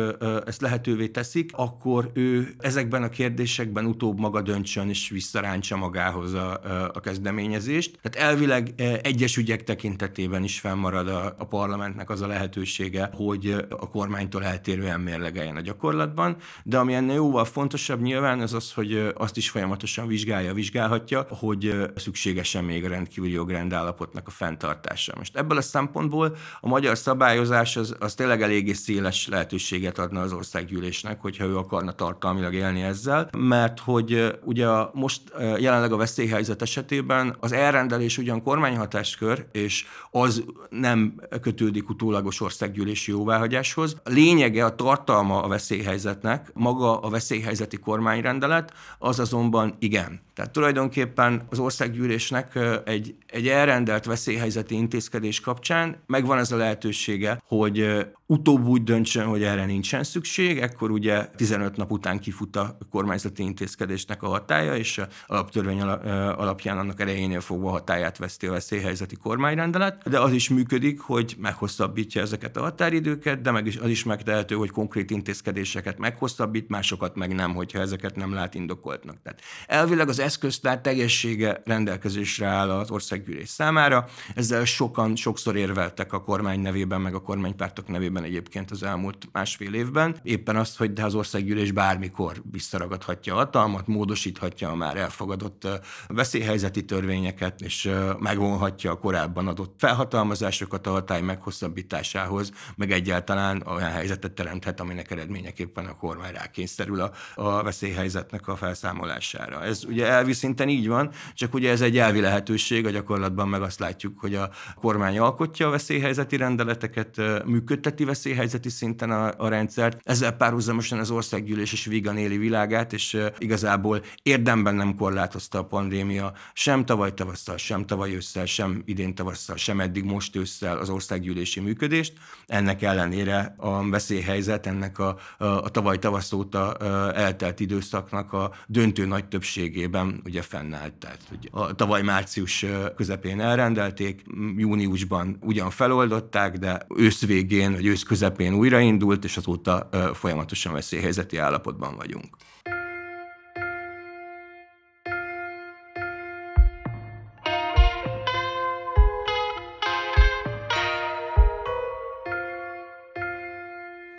[0.46, 6.60] ezt lehetővé teszik, akkor ő ezekben a kérdésekben utóbb maga döntsön és visszarántsa magához a,
[6.94, 8.00] a kezdeményezést.
[8.02, 13.90] Tehát elvileg egyes ügyek tekintetében is fennmarad a, a parlamentnek az a lehetősége, hogy a
[13.90, 19.12] kormánytól eltérően mérlegeljen a gyakorlatban, de ami ennél jóval fontosabb, legfontosabb nyilván az az, hogy
[19.18, 25.14] azt is folyamatosan vizsgálja, vizsgálhatja, hogy szükségesen még a rendkívüli jogrendállapotnak a fenntartása.
[25.18, 30.34] Most ebből a szempontból a magyar szabályozás az, az tényleg eléggé széles lehetőséget adna az
[30.34, 35.22] országgyűlésnek, hogyha ő akarna tartalmilag élni ezzel, mert hogy ugye most
[35.58, 43.96] jelenleg a veszélyhelyzet esetében az elrendelés ugyan kormányhatáskör, és az nem kötődik utólagos országgyűlési jóváhagyáshoz.
[44.04, 47.10] A lényege, a tartalma a veszélyhelyzetnek, maga a
[47.58, 50.22] veszélyhelyzeti kormányrendelet, az azonban igen.
[50.38, 58.06] Tehát tulajdonképpen az országgyűlésnek egy, egy elrendelt veszélyhelyzeti intézkedés kapcsán megvan ez a lehetősége, hogy
[58.26, 63.44] utóbb úgy döntsön, hogy erre nincsen szükség, ekkor ugye 15 nap után kifut a kormányzati
[63.44, 70.10] intézkedésnek a hatája, és a alaptörvény alapján annak erejénél fogva hatáját veszti a veszélyhelyzeti kormányrendelet,
[70.10, 74.56] de az is működik, hogy meghosszabbítja ezeket a határidőket, de meg is, az is megtehető,
[74.56, 79.22] hogy konkrét intézkedéseket meghosszabbít, másokat meg nem, hogyha ezeket nem lát indokoltnak.
[79.24, 86.22] Tehát elvileg az eszköztár teljessége rendelkezésre áll az országgyűlés számára, ezzel sokan sokszor érveltek a
[86.22, 90.16] kormány nevében, meg a kormánypártok nevében egyébként az elmúlt másfél évben.
[90.24, 95.68] Éppen azt, hogy de az országgyűlés bármikor visszaragadhatja a hatalmat, módosíthatja a már elfogadott
[96.08, 104.32] veszélyhelyzeti törvényeket, és megvonhatja a korábban adott felhatalmazásokat a hatály meghosszabbításához, meg egyáltalán olyan helyzetet
[104.32, 109.64] teremthet, aminek eredményeképpen a kormány rákényszerül a, a veszélyhelyzetnek a felszámolására.
[109.64, 113.62] Ez ugye elvi szinten így van, csak ugye ez egy elvi lehetőség, a gyakorlatban meg
[113.62, 120.00] azt látjuk, hogy a kormány alkotja a veszélyhelyzeti rendeleteket, működteti veszélyhelyzeti szinten a, a rendszert,
[120.04, 126.34] ezzel párhuzamosan az országgyűlés is vígan éli világát, és igazából érdemben nem korlátozta a pandémia
[126.54, 131.60] sem tavaly tavasszal, sem tavaly ősszel, sem idén tavasszal, sem eddig most ősszel az országgyűlési
[131.60, 132.14] működést.
[132.46, 136.74] Ennek ellenére a veszélyhelyzet, ennek a, a, a tavaly tavasz óta
[137.14, 140.94] eltelt időszaknak a döntő nagy többségében ugye fennállt.
[140.94, 142.66] Tehát ugye a tavaly március
[142.96, 144.24] közepén elrendelték,
[144.58, 151.96] júniusban ugyan feloldották, de ősz végén, vagy ősz közepén újraindult, és azóta folyamatosan veszélyhelyzeti állapotban
[151.96, 152.36] vagyunk.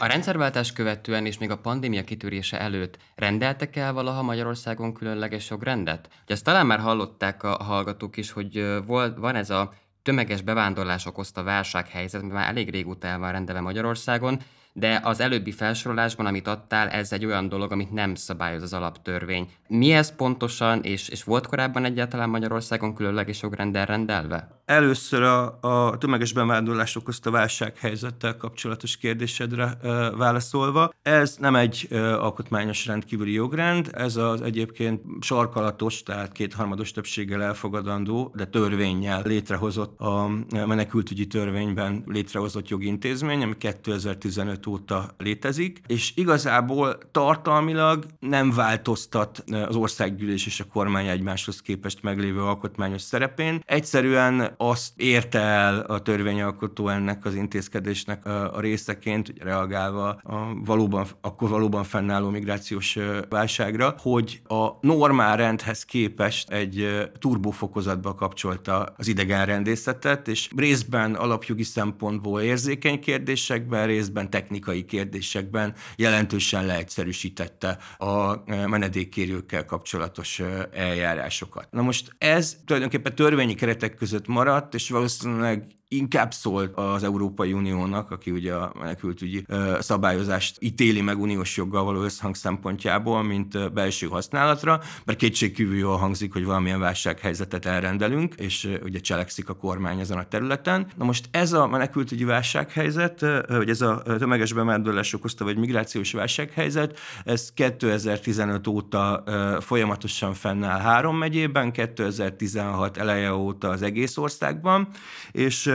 [0.01, 6.09] A rendszerváltás követően és még a pandémia kitörése előtt rendeltek el valaha Magyarországon különleges jogrendet?
[6.25, 11.07] Ugye ezt talán már hallották a hallgatók is, hogy volt, van ez a tömeges bevándorlás
[11.07, 14.41] okozta válsághelyzet, mert már elég régóta el van rendelve Magyarországon,
[14.79, 19.49] de az előbbi felsorolásban, amit adtál, ez egy olyan dolog, amit nem szabályoz az alaptörvény.
[19.69, 24.62] Mi ez pontosan, és, és volt korábban egyáltalán Magyarországon különleges jogrendel rendelve?
[24.64, 30.91] Először a, a tömeges bevándorlás okozta válsághelyzettel kapcsolatos kérdésedre e, válaszolva.
[31.03, 38.33] Ez nem egy e, alkotmányos rendkívüli jogrend, ez az egyébként sarkalatos, tehát kétharmados többséggel elfogadandó,
[38.37, 40.31] de törvényel létrehozott a
[40.67, 50.46] menekültügyi törvényben létrehozott jogintézmény, ami 2015 óta létezik, és igazából tartalmilag nem változtat az országgyűlés
[50.46, 53.62] és a kormány egymáshoz képest meglévő alkotmányos szerepén.
[53.66, 61.48] Egyszerűen azt érte el a törvényalkotó ennek az intézkedésnek a részeként, reagálva a valóban, akkor
[61.48, 70.50] valóban fennálló migrációs válságra, hogy a normál rendhez képest egy turbófokozatba kapcsolta az idegenrendészetet, és
[70.57, 80.42] részben alapjogi szempontból érzékeny kérdésekben, részben technikai kérdésekben jelentősen leegyszerűsítette a menedékkérőkkel kapcsolatos
[80.73, 81.68] eljárásokat.
[81.71, 88.11] Na most ez tulajdonképpen törvényi keretek között maradt, és valószínűleg inkább szólt az Európai Uniónak,
[88.11, 89.44] aki ugye a menekültügyi
[89.79, 96.33] szabályozást ítéli meg uniós joggal való összhang szempontjából, mint belső használatra, mert kétségkívül jól hangzik,
[96.33, 100.87] hogy valamilyen válsághelyzetet elrendelünk, és ugye cselekszik a kormány ezen a területen.
[100.96, 106.98] Na most ez a menekültügyi válsághelyzet, vagy ez a tömeges bevándorlás okozta, vagy migrációs válsághelyzet,
[107.24, 109.24] ez 2015 óta
[109.61, 114.88] folyamatosan fennáll három megyében, 2016 eleje óta az egész országban,
[115.33, 115.72] és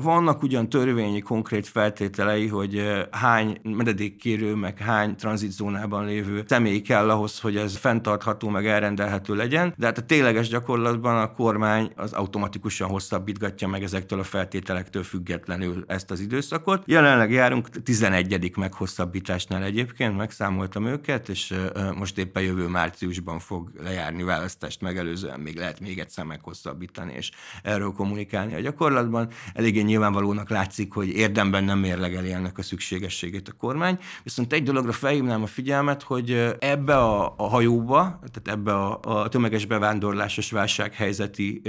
[0.00, 7.40] vannak ugyan törvényi konkrét feltételei, hogy hány menedékkérő, meg hány tranzitzónában lévő személy kell ahhoz,
[7.40, 12.88] hogy ez fenntartható, meg elrendelhető legyen, de hát a tényleges gyakorlatban a kormány az automatikusan
[12.88, 16.82] hosszabbítgatja meg ezektől a feltételektől függetlenül ezt az időszakot.
[16.86, 18.56] Jelenleg járunk 11.
[18.56, 21.54] meghosszabbításnál egyébként, megszámoltam őket, és
[21.94, 27.30] most éppen jövő márciusban fog lejárni választást megelőzően, még lehet még egyszer meghosszabbítani, és
[27.62, 29.28] erről kommunikálni a gyakorlatban.
[29.54, 33.98] Eléggé nyilvánvalónak látszik, hogy érdemben nem mérlegeli ennek a szükségességét a kormány.
[34.22, 39.28] Viszont egy dologra felhívnám a figyelmet, hogy ebbe a, a hajóba, tehát ebbe a, a
[39.28, 41.62] tömeges bevándorlásos válsághelyzeti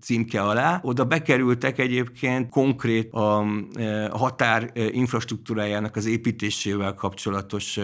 [0.00, 3.44] címke alá, oda bekerültek egyébként konkrét a
[4.12, 7.78] határ infrastruktúrájának az építésével kapcsolatos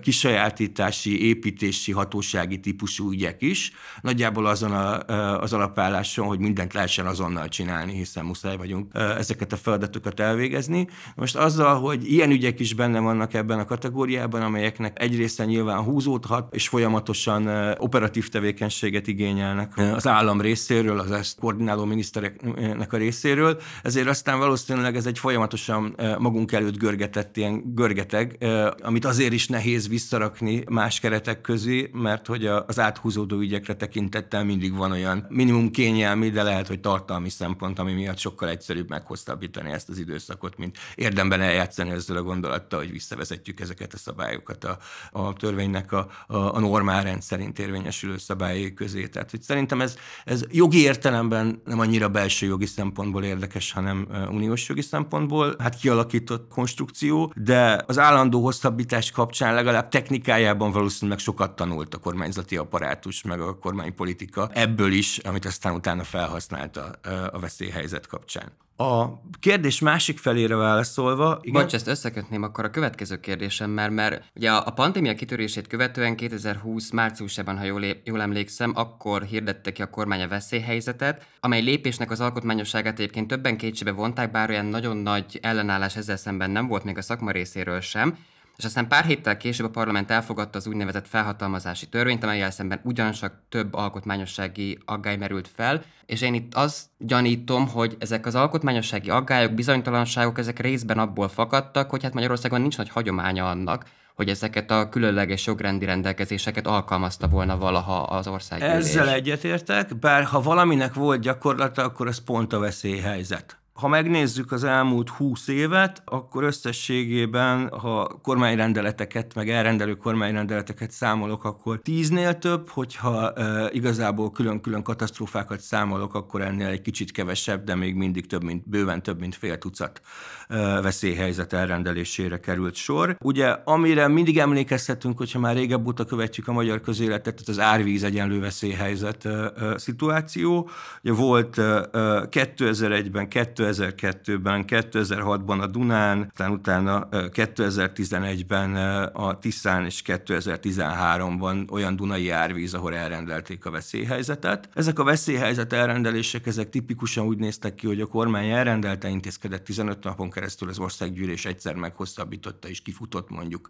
[0.00, 3.72] kisajátítási, építési, hatósági típusú ügyek is.
[4.00, 5.00] Nagyjából azon a,
[5.40, 10.88] az alapálláson, hogy mindent lehessen azonnal csinálni, hiszen muszáj vagyunk ezeket a feladatokat elvégezni.
[11.14, 15.82] Most azzal, hogy ilyen ügyek is benne vannak ebben a kategóriában, amelyeknek egy része nyilván
[15.82, 23.60] húzódhat, és folyamatosan operatív tevékenységet igényelnek az állam részéről, az ezt koordináló minisztereknek a részéről,
[23.82, 28.44] ezért aztán valószínűleg ez egy folyamatosan magunk előtt görgetett ilyen görgeteg,
[28.82, 34.76] amit azért is nehéz visszarakni más keretek közé, mert hogy az áthúzódó ügyekre tekintettel mindig
[34.76, 39.88] van olyan minimum kényelmi, de lehet, hogy tartalmi szempont, ami miatt sokkal egyszerűbb meghosszabbítani ezt
[39.88, 44.78] az időszakot, mint érdemben eljátszani ezzel a gondolattal, hogy visszavezetjük ezeket a szabályokat a,
[45.12, 49.06] a törvénynek a, a, a normál rend szerint érvényesülő szabályai közé.
[49.06, 54.68] Tehát hogy szerintem ez, ez jogi értelemben nem annyira belső jogi szempontból érdekes, hanem uniós
[54.68, 61.94] jogi szempontból hát kialakított konstrukció, de az állandó hosszabbítás kapcsán legalább technikájában valószínűleg sokat tanult
[61.94, 66.90] a kormányzati apparátus, meg a kormánypolitika ebből is, amit aztán utána felhasználta
[67.32, 68.43] a veszélyhelyzet kapcsán.
[68.76, 69.06] A
[69.40, 71.38] kérdés másik felére válaszolva...
[71.42, 71.62] Igen?
[71.62, 76.90] Bocs, ezt összekötném akkor a következő kérdésem, mert, mert ugye a pandémia kitörését követően 2020
[76.90, 82.20] márciusában, ha jól, jól emlékszem, akkor hirdette ki a kormány a veszélyhelyzetet, amely lépésnek az
[82.20, 86.98] alkotmányosságát egyébként többen kétségbe vonták, bár olyan nagyon nagy ellenállás ezzel szemben nem volt még
[86.98, 88.18] a szakma részéről sem,
[88.56, 93.42] és aztán pár héttel később a parlament elfogadta az úgynevezett felhatalmazási törvényt, amelyel szemben ugyancsak
[93.48, 99.52] több alkotmányossági aggály merült fel, és én itt azt gyanítom, hogy ezek az alkotmányossági aggályok,
[99.52, 104.88] bizonytalanságok, ezek részben abból fakadtak, hogy hát Magyarországon nincs nagy hagyománya annak, hogy ezeket a
[104.88, 108.62] különleges jogrendi rendelkezéseket alkalmazta volna valaha az ország.
[108.62, 113.58] Ezzel egyetértek, bár ha valaminek volt gyakorlata, akkor ez pont a veszélyhelyzet.
[113.74, 121.80] Ha megnézzük az elmúlt húsz évet, akkor összességében, ha kormányrendeleteket, meg elrendelő kormányrendeleteket számolok, akkor
[121.82, 127.94] tíznél több, hogyha e, igazából külön-külön katasztrófákat számolok, akkor ennél egy kicsit kevesebb, de még
[127.94, 130.00] mindig több, mint, bőven több, mint fél tucat
[130.48, 133.16] e, veszélyhelyzet elrendelésére került sor.
[133.20, 138.40] Ugye, amire mindig emlékezhetünk, hogyha már régebb óta követjük a magyar közéletet, az árvíz egyenlő
[138.40, 140.68] veszélyhelyzet e, e, szituáció.
[141.02, 141.88] Ugye volt e,
[142.30, 148.74] 2001-ben, 2000 2002-ben, 2006-ban a Dunán, utána 2011-ben
[149.12, 154.68] a Tiszán és 2013-ban olyan Dunai árvíz, ahol elrendelték a veszélyhelyzetet.
[154.74, 160.04] Ezek a veszélyhelyzet elrendelések, ezek tipikusan úgy néztek ki, hogy a kormány elrendelte, intézkedett 15
[160.04, 163.68] napon keresztül az országgyűlés egyszer meghosszabbította és kifutott mondjuk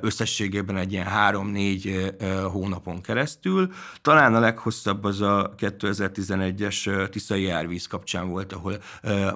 [0.00, 3.72] összességében egy ilyen 3-4 hónapon keresztül.
[4.02, 8.78] Talán a leghosszabb az a 2011-es Tiszai árvíz kapcsán volt, ahol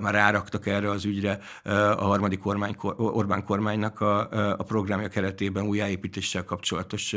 [0.01, 1.39] már ráraktak erre az ügyre
[1.97, 7.17] a harmadik kormány, Orbán kormánynak a, a programja keretében újjáépítéssel kapcsolatos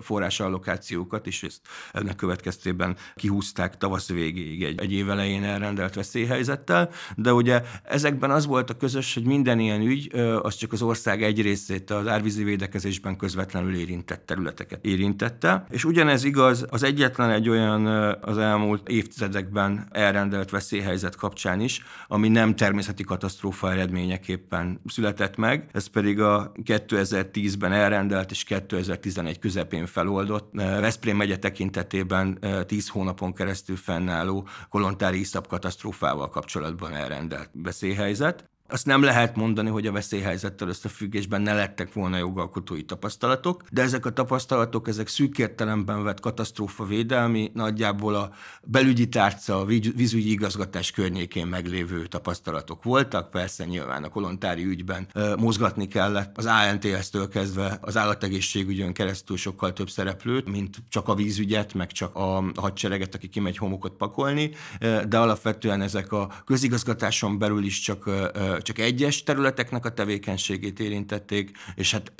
[0.00, 1.60] forrásallokációkat, és ezt
[1.92, 8.46] ennek következtében kihúzták tavasz végéig egy, egy év elején elrendelt veszélyhelyzettel, de ugye ezekben az
[8.46, 12.44] volt a közös, hogy minden ilyen ügy az csak az ország egy részét az árvízi
[12.44, 17.86] védekezésben közvetlenül érintett területeket érintette, és ugyanez igaz az egyetlen egy olyan
[18.20, 25.86] az elmúlt évtizedekben elrendelt veszélyhelyzet kapcsán is, ami nem természeti katasztrófa eredményeképpen született meg, ez
[25.86, 34.46] pedig a 2010-ben elrendelt és 2011 közepén feloldott Veszprém megye tekintetében 10 hónapon keresztül fennálló
[34.68, 38.51] kolontári iszap katasztrófával kapcsolatban elrendelt veszélyhelyzet.
[38.72, 44.06] Azt nem lehet mondani, hogy a veszélyhelyzettel összefüggésben ne lettek volna jogalkotói tapasztalatok, de ezek
[44.06, 48.30] a tapasztalatok, ezek szűk értelemben vett katasztrófa védelmi, nagyjából a
[48.62, 53.30] belügyi tárca, a vízügyi igazgatás környékén meglévő tapasztalatok voltak.
[53.30, 55.06] Persze nyilván a kolontári ügyben
[55.36, 61.74] mozgatni kellett az ANTS-től kezdve az állategészségügyön keresztül sokkal több szereplőt, mint csak a vízügyet,
[61.74, 64.50] meg csak a hadsereget, aki kimegy homokot pakolni,
[65.08, 68.10] de alapvetően ezek a közigazgatáson belül is csak
[68.62, 72.12] csak egyes területeknek a tevékenységét érintették, és hát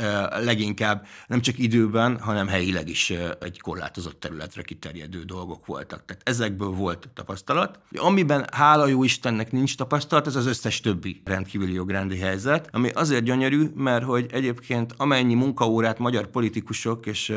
[0.44, 6.04] leginkább nem csak időben, hanem helyileg is egy korlátozott területre kiterjedő dolgok voltak.
[6.04, 7.78] Tehát ezekből volt tapasztalat.
[7.96, 13.24] Amiben hála jó Istennek nincs tapasztalat, ez az összes többi rendkívüli jogrendi helyzet, ami azért
[13.24, 17.32] gyönyörű, mert hogy egyébként amennyi munkaórát magyar politikusok és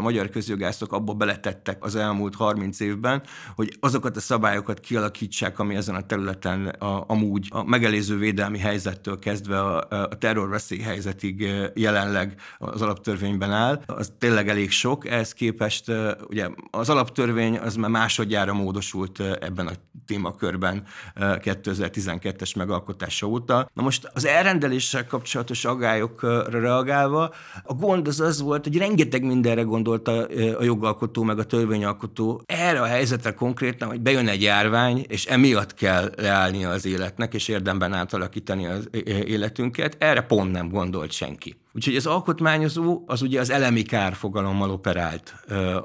[0.00, 3.22] magyar közjogászok abba beletettek az elmúlt 30 évben,
[3.54, 9.18] hogy azokat a szabályokat kialakítsák, ami ezen a területen a, amúgy a megelőző védelmi helyzettől
[9.18, 15.08] kezdve a, a terrorveszély helyzetig jelenleg az alaptörvényben áll, az tényleg elég sok.
[15.08, 15.92] Ehhez képest
[16.28, 19.72] ugye az alaptörvény az már másodjára módosult ebben a
[20.06, 20.84] témakörben
[21.16, 23.70] 2012-es megalkotása óta.
[23.72, 29.62] Na most az elrendeléssel kapcsolatos agályokra reagálva, a gond az az volt, hogy rengeteg mindenre
[29.62, 30.12] gondolta
[30.58, 32.42] a jogalkotó meg a törvényalkotó.
[32.46, 37.48] Erre a helyzetre konkrétan, hogy bejön egy járvány, és emiatt kell leállnia az életnek, és
[37.48, 38.29] érdemben átalakítani
[38.64, 38.88] az
[39.26, 41.59] életünket, erre pont nem gondolt senki.
[41.72, 45.34] Úgyhogy az alkotmányozó az ugye az elemi kár fogalommal operált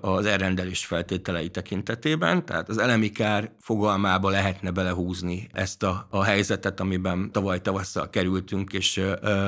[0.02, 6.80] az elrendelés feltételei tekintetében, tehát az elemi kár fogalmába lehetne belehúzni ezt a, a helyzetet,
[6.80, 9.02] amiben tavaly tavasszal kerültünk, és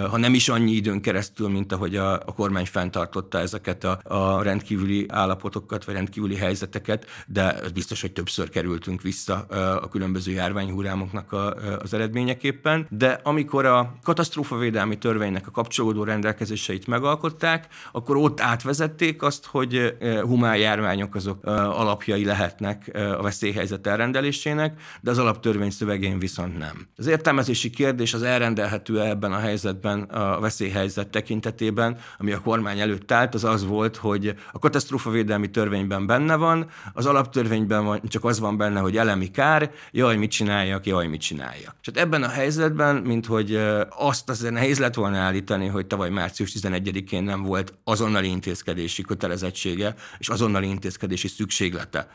[0.09, 4.41] ha nem is annyi időn keresztül, mint ahogy a, a kormány fenntartotta ezeket a, a
[4.41, 9.35] rendkívüli állapotokat, vagy rendkívüli helyzeteket, de biztos, hogy többször kerültünk vissza
[9.81, 12.87] a különböző járványhúrámoknak a, az eredményeképpen.
[12.89, 19.95] De amikor a katasztrófavédelmi törvénynek a kapcsolódó rend rendelkezéseit megalkották, akkor ott átvezették azt, hogy
[19.99, 26.19] eh, humán járványok azok eh, alapjai lehetnek eh, a veszélyhelyzet elrendelésének, de az alaptörvény szövegén
[26.19, 26.87] viszont nem.
[26.97, 33.11] Az értelmezési kérdés az elrendelhető ebben a helyzetben a veszélyhelyzet tekintetében, ami a kormány előtt
[33.11, 38.39] állt, az az volt, hogy a katasztrófavédelmi törvényben benne van, az alaptörvényben van, csak az
[38.39, 41.75] van benne, hogy elemi kár, jaj, mit csináljak, jaj, mit csináljak.
[41.81, 43.59] És hát ebben a helyzetben, mint hogy
[43.89, 49.95] azt azért nehéz lett volna állítani, hogy tavaly március 11-én nem volt azonnali intézkedési kötelezettsége
[50.17, 52.07] és azonnali intézkedési szükséglete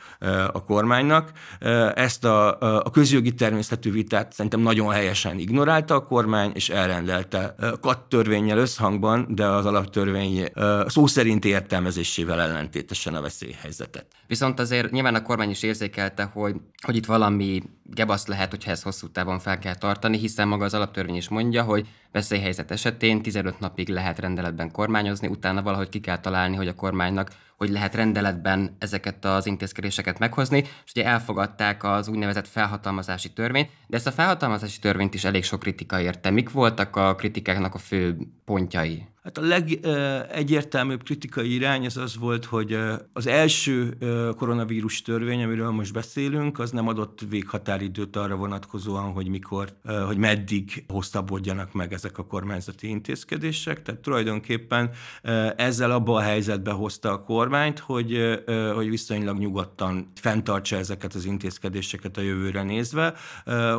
[0.52, 1.32] a kormánynak.
[1.94, 8.08] Ezt a, a közjogi természetű vitát szerintem nagyon helyesen ignorálta a kormány, és elrendelte kat
[8.08, 10.48] törvényel összhangban, de az alaptörvény
[10.86, 14.06] szó szerint értelmezésével ellentétesen a veszélyhelyzetet.
[14.26, 17.62] Viszont azért nyilván a kormány is érzékelte, hogy, hogy itt valami
[17.94, 21.62] gebasz lehet, hogyha ezt hosszú távon fel kell tartani, hiszen maga az alaptörvény is mondja,
[21.62, 26.74] hogy veszélyhelyzet esetén 15 napig lehet rendeletben kormányozni, utána valahogy ki kell találni, hogy a
[26.74, 27.30] kormánynak
[27.62, 33.96] hogy lehet rendeletben ezeket az intézkedéseket meghozni, és ugye elfogadták az úgynevezett felhatalmazási törvényt, de
[33.96, 36.30] ezt a felhatalmazási törvényt is elég sok kritika érte.
[36.30, 39.06] Mik voltak a kritikáknak a fő pontjai?
[39.24, 42.78] Hát a legegyértelműbb kritikai irány az az volt, hogy
[43.12, 43.96] az első
[44.36, 50.84] koronavírus törvény, amiről most beszélünk, az nem adott véghatáridőt arra vonatkozóan, hogy mikor, hogy meddig
[50.88, 53.82] hosszabbodjanak meg ezek a kormányzati intézkedések.
[53.82, 54.90] Tehát tulajdonképpen
[55.56, 57.20] ezzel abba a helyzetbe hozta a
[57.52, 58.42] kormányt, hogy,
[58.74, 63.14] hogy viszonylag nyugodtan fenntartsa ezeket az intézkedéseket a jövőre nézve,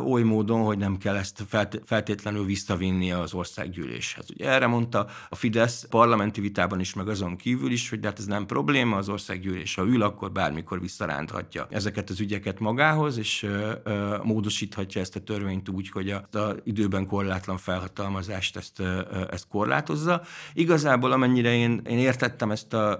[0.06, 1.46] oly módon, hogy nem kell ezt
[1.84, 4.26] feltétlenül visszavinnie az országgyűléshez.
[4.30, 8.18] Ugye erre mondta a Fidesz parlamenti vitában is, meg azon kívül is, hogy de hát
[8.18, 13.46] ez nem probléma, az országgyűlés, ha ül, akkor bármikor visszaránthatja ezeket az ügyeket magához, és
[14.22, 18.82] módosíthatja ezt a törvényt úgy, hogy a, a időben korlátlan felhatalmazást ezt,
[19.30, 20.22] ezt korlátozza.
[20.52, 22.90] Igazából amennyire én, én értettem ezt a,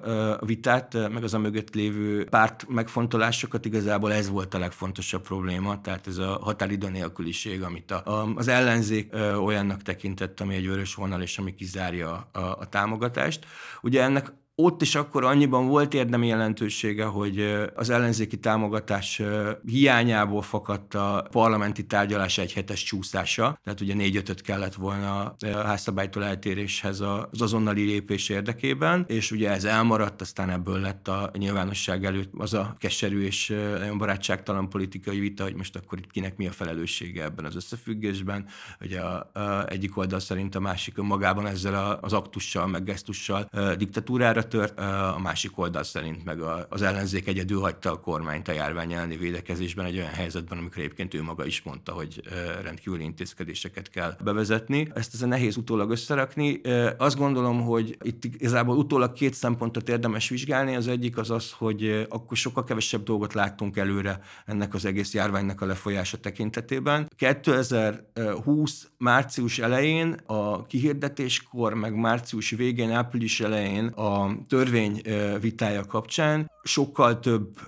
[0.40, 5.80] a vitát, meg az a mögött lévő párt megfontolásokat, igazából ez volt a legfontosabb probléma,
[5.80, 10.94] tehát ez a határidő nélküliség, amit a, a, az ellenzék olyannak tekintett, ami egy vörös
[10.94, 13.46] vonal, és ami kizárja a, a támogatást.
[13.82, 19.22] Ugye ennek ott is akkor annyiban volt érdemi jelentősége, hogy az ellenzéki támogatás
[19.66, 25.36] hiányából fakadt a parlamenti tárgyalás egy hetes csúszása, tehát ugye négy ötöt kellett volna a
[25.64, 32.04] házszabálytól eltéréshez az azonnali lépés érdekében, és ugye ez elmaradt, aztán ebből lett a nyilvánosság
[32.04, 36.46] előtt az a keserű és nagyon barátságtalan politikai vita, hogy most akkor itt kinek mi
[36.46, 38.46] a felelőssége ebben az összefüggésben.
[38.80, 44.42] Ugye a, a egyik oldal szerint a másik önmagában ezzel az aktussal, meg gesztussal diktatúrára
[44.48, 49.16] tört, a másik oldal szerint meg az ellenzék egyedül hagyta a kormányt a járvány elleni
[49.16, 52.22] védekezésben egy olyan helyzetben, amikor egyébként ő maga is mondta, hogy
[52.62, 54.88] rendkívüli intézkedéseket kell bevezetni.
[54.94, 56.60] Ezt ezen nehéz utólag összerakni.
[56.98, 60.76] Azt gondolom, hogy itt igazából utólag két szempontot érdemes vizsgálni.
[60.76, 65.60] Az egyik az az, hogy akkor sokkal kevesebb dolgot láttunk előre ennek az egész járványnak
[65.60, 67.08] a lefolyása tekintetében.
[67.16, 75.02] 2020 március elején a kihirdetéskor, meg március végén, április elején a törvény
[75.40, 77.60] vitája kapcsán sokkal több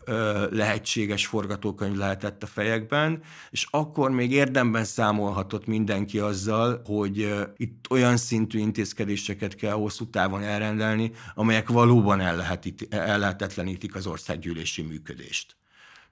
[0.50, 8.16] lehetséges forgatókönyv lehetett a fejekben, és akkor még érdemben számolhatott mindenki azzal, hogy itt olyan
[8.16, 15.56] szintű intézkedéseket kell hosszú távon elrendelni, amelyek valóban el, lehet, el lehetetlenítik az országgyűlési működést.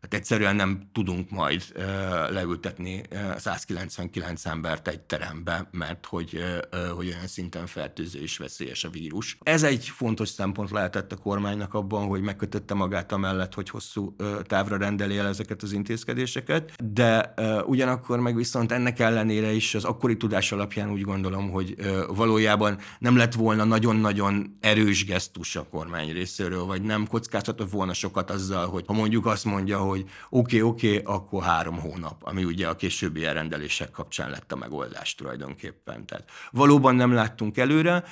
[0.04, 1.62] Tehát egyszerűen nem tudunk majd
[2.30, 6.44] leültetni uh, 199 embert egy terembe, mert hogy,
[6.96, 9.38] hogy olyan szinten fertőző és veszélyes a vírus.
[9.42, 14.76] Ez egy fontos szempont lehetett a kormánynak abban, hogy megkötötte magát amellett, hogy hosszú távra
[14.76, 17.34] rendeli el ezeket az intézkedéseket, de
[17.66, 21.76] ugyanakkor meg viszont ennek ellenére is az akkori tudás alapján úgy gondolom, hogy
[22.08, 28.30] valójában nem lett volna nagyon-nagyon erős gesztus a kormány részéről, vagy nem kockáztatott volna sokat
[28.30, 32.16] azzal, hogy ha mondjuk azt mondja, hogy hogy oké, okay, oké, okay, akkor három hónap,
[32.20, 36.06] ami ugye a későbbi elrendelések kapcsán lett a megoldás tulajdonképpen.
[36.06, 38.04] Tehát valóban nem láttunk előre,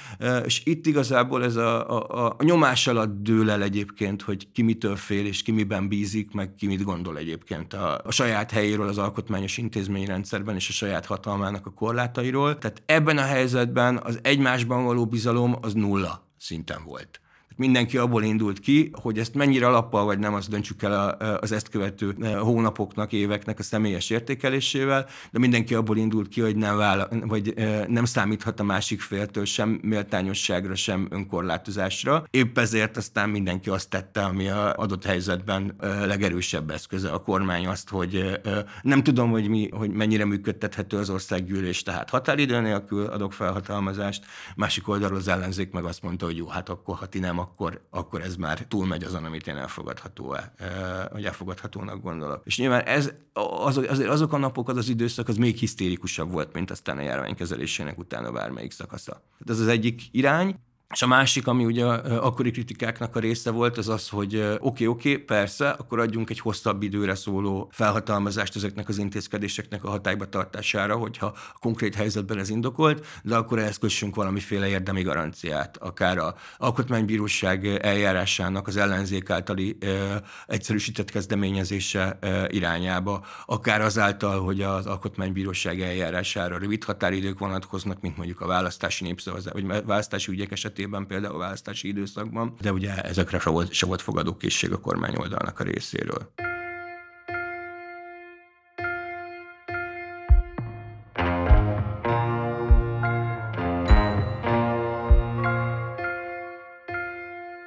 [0.44, 4.96] és itt igazából ez a, a, a nyomás alatt dől el egyébként, hogy ki mitől
[4.96, 8.98] fél, és ki miben bízik, meg ki mit gondol egyébként a, a saját helyéről az
[8.98, 12.58] alkotmányos intézményrendszerben és a saját hatalmának a korlátairól.
[12.58, 17.21] Tehát ebben a helyzetben az egymásban való bizalom az nulla szinten volt
[17.56, 21.08] mindenki abból indult ki, hogy ezt mennyire alappal vagy nem, azt döntsük el
[21.40, 26.76] az ezt követő hónapoknak, éveknek a személyes értékelésével, de mindenki abból indult ki, hogy nem,
[26.76, 27.54] vála, vagy
[27.88, 32.24] nem számíthat a másik féltől sem méltányosságra, sem önkorlátozásra.
[32.30, 37.10] Épp ezért aztán mindenki azt tette, ami a adott helyzetben legerősebb eszköze.
[37.10, 38.40] A kormány azt, hogy
[38.82, 44.24] nem tudom, hogy, mi, hogy mennyire működtethető az országgyűlés, tehát határidő nélkül adok felhatalmazást,
[44.56, 47.80] másik oldalról az ellenzék meg azt mondta, hogy jó, hát akkor ha ti nem, akkor,
[47.90, 50.36] akkor ez már túlmegy azon, amit én elfogadható
[51.12, 52.42] vagy elfogadhatónak gondolok.
[52.44, 53.12] És nyilván ez,
[53.64, 57.02] az, azért azok a napok, az az időszak, az még hisztérikusabb volt, mint aztán a
[57.02, 59.12] járványkezelésének utána bármelyik szakasza.
[59.12, 60.56] Tehát ez az egyik irány.
[60.92, 64.86] És a másik, ami ugye akkori kritikáknak a része volt, az az, hogy oké, okay,
[64.86, 70.28] oké, okay, persze, akkor adjunk egy hosszabb időre szóló felhatalmazást ezeknek az intézkedéseknek a hatályba
[70.28, 76.18] tartására, hogyha a konkrét helyzetben ez indokolt, de akkor ehhez kössünk valamiféle érdemi garanciát, akár
[76.18, 84.86] a alkotmánybíróság eljárásának az ellenzék általi e, egyszerűsített kezdeményezése e, irányába, akár azáltal, hogy az
[84.86, 91.06] alkotmánybíróság eljárására rövid határidők vonatkoznak, mint mondjuk a választási népszavazás, vagy választási ügyek esetében, esetében,
[91.06, 95.60] például a választási időszakban, de ugye ezekre se volt, se volt fogadókészség a kormány oldalnak
[95.60, 96.32] a részéről.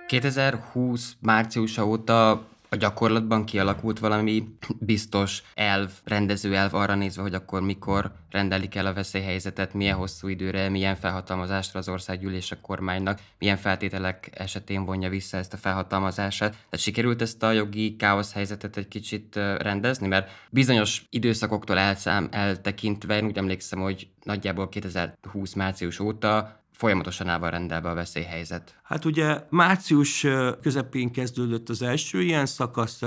[0.07, 4.43] ...2020 márciusa óta a gyakorlatban kialakult valami
[4.79, 10.27] biztos elv, rendező elv arra nézve, hogy akkor mikor rendelik el a veszélyhelyzetet, milyen hosszú
[10.27, 16.51] időre, milyen felhatalmazásra az országgyűlés a kormánynak, milyen feltételek esetén vonja vissza ezt a felhatalmazását.
[16.51, 23.17] Tehát sikerült ezt a jogi káosz helyzetet egy kicsit rendezni, mert bizonyos időszakoktól elszám, eltekintve
[23.17, 28.75] én úgy emlékszem, hogy nagyjából 2020 március óta folyamatosan áll rendelve a veszélyhelyzet.
[28.83, 30.25] Hát ugye március
[30.61, 33.01] közepén kezdődött az első ilyen szakasz,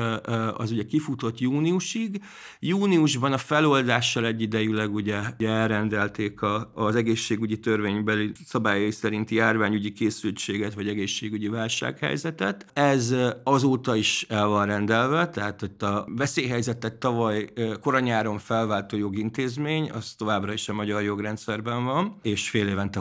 [0.55, 2.23] az ugye kifutott júniusig.
[2.61, 10.75] Júniusban a feloldással egyidejűleg ugye, ugye elrendelték a, az egészségügyi törvénybeli szabályai szerinti járványügyi készültséget
[10.75, 12.66] vagy egészségügyi válsághelyzetet.
[12.73, 13.14] Ez
[13.45, 20.53] azóta is el van rendelve, tehát hogy a veszélyhelyzetet tavaly koranyáron felváltó jogintézmény, az továbbra
[20.53, 22.99] is a magyar jogrendszerben van, és fél évente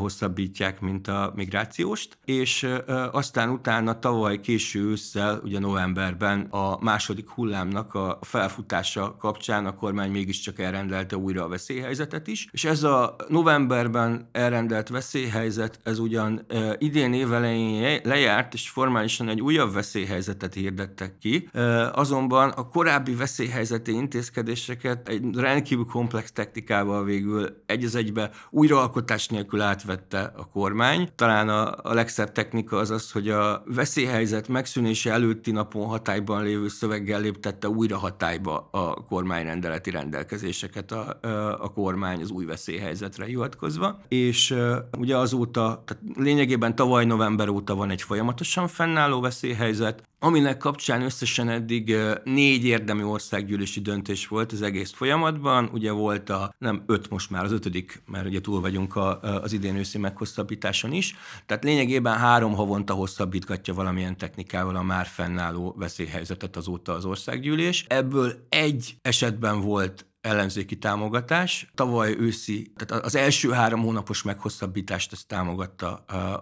[0.57, 2.67] hosszabbítják, mint a migrációst, és
[3.11, 10.11] aztán utána tavaly késő ősszel, ugye novemberben a második hullámnak a felfutása kapcsán a kormány
[10.11, 16.45] mégiscsak elrendelte újra a veszélyhelyzetet is, és ez a novemberben elrendelt veszélyhelyzet, ez ugyan
[16.77, 21.49] idén évelején lejárt, és formálisan egy újabb veszélyhelyzetet hirdettek ki,
[21.91, 29.61] azonban a korábbi veszélyhelyzeti intézkedéseket egy rendkívül komplex technikával végül egy az egybe újraalkotás nélkül
[29.61, 31.09] átvette a kormány.
[31.15, 36.67] Talán a, a legszebb technika az az, hogy a veszélyhelyzet megszűnése előtti napon hatályban lévő
[36.67, 41.19] szöveggel léptette újra hatályba a kormányrendeleti rendelkezéseket a,
[41.59, 44.55] a kormány az új veszélyhelyzetre hivatkozva, és
[44.97, 51.49] ugye azóta, tehát lényegében tavaly november óta van egy folyamatosan fennálló veszélyhelyzet, aminek kapcsán összesen
[51.49, 55.69] eddig négy érdemi országgyűlési döntés volt az egész folyamatban.
[55.73, 59.53] Ugye volt a, nem öt most már, az ötödik, mert ugye túl vagyunk a, az
[59.53, 61.15] idén őszi meghosszabbításon is.
[61.45, 67.85] Tehát lényegében három havonta hosszabbítgatja valamilyen technikával a már fennálló veszélyhelyzetet azóta az országgyűlés.
[67.87, 71.67] Ebből egy esetben volt ellenzéki támogatás.
[71.75, 75.93] Tavaly őszi, tehát az első három hónapos meghosszabbítást ezt támogatta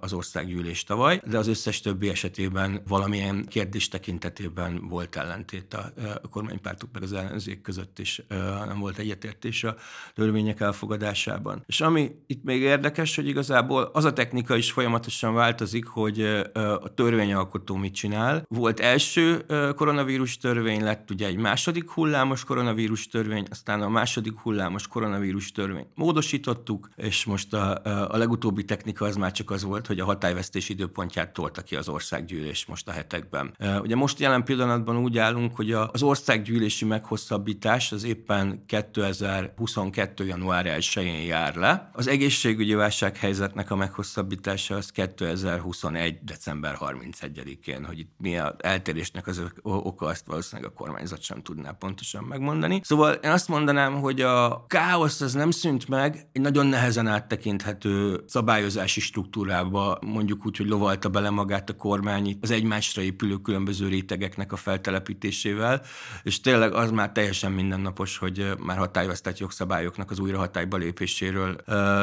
[0.02, 5.94] az országgyűlés tavaly, de az összes többi esetében valamilyen kérdés tekintetében volt ellentét a,
[6.30, 8.22] kormánypártok meg az ellenzék között is,
[8.68, 9.76] nem volt egyetértés a
[10.14, 11.64] törvények elfogadásában.
[11.66, 16.22] És ami itt még érdekes, hogy igazából az a technika is folyamatosan változik, hogy
[16.54, 18.46] a törvényalkotó mit csinál.
[18.48, 19.46] Volt első
[19.76, 25.88] koronavírus törvény, lett ugye egy második hullámos koronavírus törvény, aztán a második hullámos koronavírus törvény
[25.95, 27.82] módosítottuk, és most a,
[28.13, 31.89] a legutóbbi technika az már csak az volt, hogy a hatályvesztés időpontját tolta ki az
[31.89, 33.55] országgyűlés most a hetekben.
[33.82, 40.26] Ugye most jelen pillanatban úgy állunk, hogy az országgyűlési meghosszabbítás az éppen 2022.
[40.26, 41.89] január 1-én jár le.
[41.93, 46.18] Az egészségügyi válsághelyzetnek a meghosszabbítása az 2021.
[46.24, 51.72] december 31-én, hogy itt mi a eltérésnek az oka, azt valószínűleg a kormányzat sem tudná
[51.72, 52.82] pontosan megmondani.
[52.84, 58.24] Szóval én azt mondanám, hogy a káosz az nem szűnt meg, egy nagyon nehezen áttekinthető
[58.28, 64.51] szabályozási struktúrába, mondjuk úgy, hogy lovalta bele magát a kormány az egymásra épülő különböző rétegeknek
[64.51, 65.82] a feltelepítésével,
[66.24, 71.56] és tényleg az már teljesen mindennapos, hogy már hatályoztat jogszabályoknak az újra hatályba lépéséről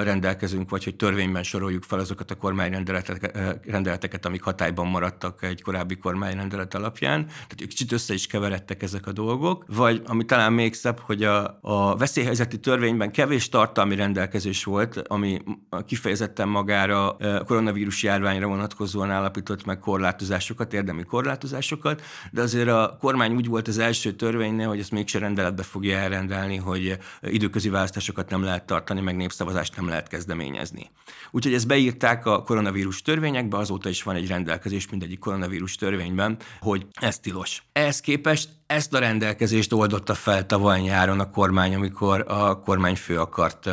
[0.03, 6.75] rendelkezünk, vagy hogy törvényben soroljuk fel azokat a kormányrendeleteket, amik hatályban maradtak egy korábbi kormányrendelet
[6.75, 7.27] alapján.
[7.27, 11.42] Tehát kicsit össze is keveredtek ezek a dolgok, vagy ami talán még szebb, hogy a,
[11.61, 15.43] a veszélyhelyzeti törvényben kevés tartalmi rendelkezés volt, ami
[15.87, 23.35] kifejezetten magára a koronavírus járványra vonatkozóan állapított meg korlátozásokat, érdemi korlátozásokat, de azért a kormány
[23.35, 28.43] úgy volt az első törvénynél, hogy ezt mégse rendeletbe fogja elrendelni, hogy időközi választásokat nem
[28.43, 30.91] lehet tartani, meg népszavazást nem lehet kezdeményezni.
[31.31, 36.87] Úgyhogy ezt beírták a koronavírus törvényekbe, azóta is van egy rendelkezés mindegyik koronavírus törvényben, hogy
[37.01, 37.63] ez tilos.
[37.73, 43.71] Ehhez képest ezt a rendelkezést oldotta fel tavaly nyáron a kormány, amikor a kormányfő akart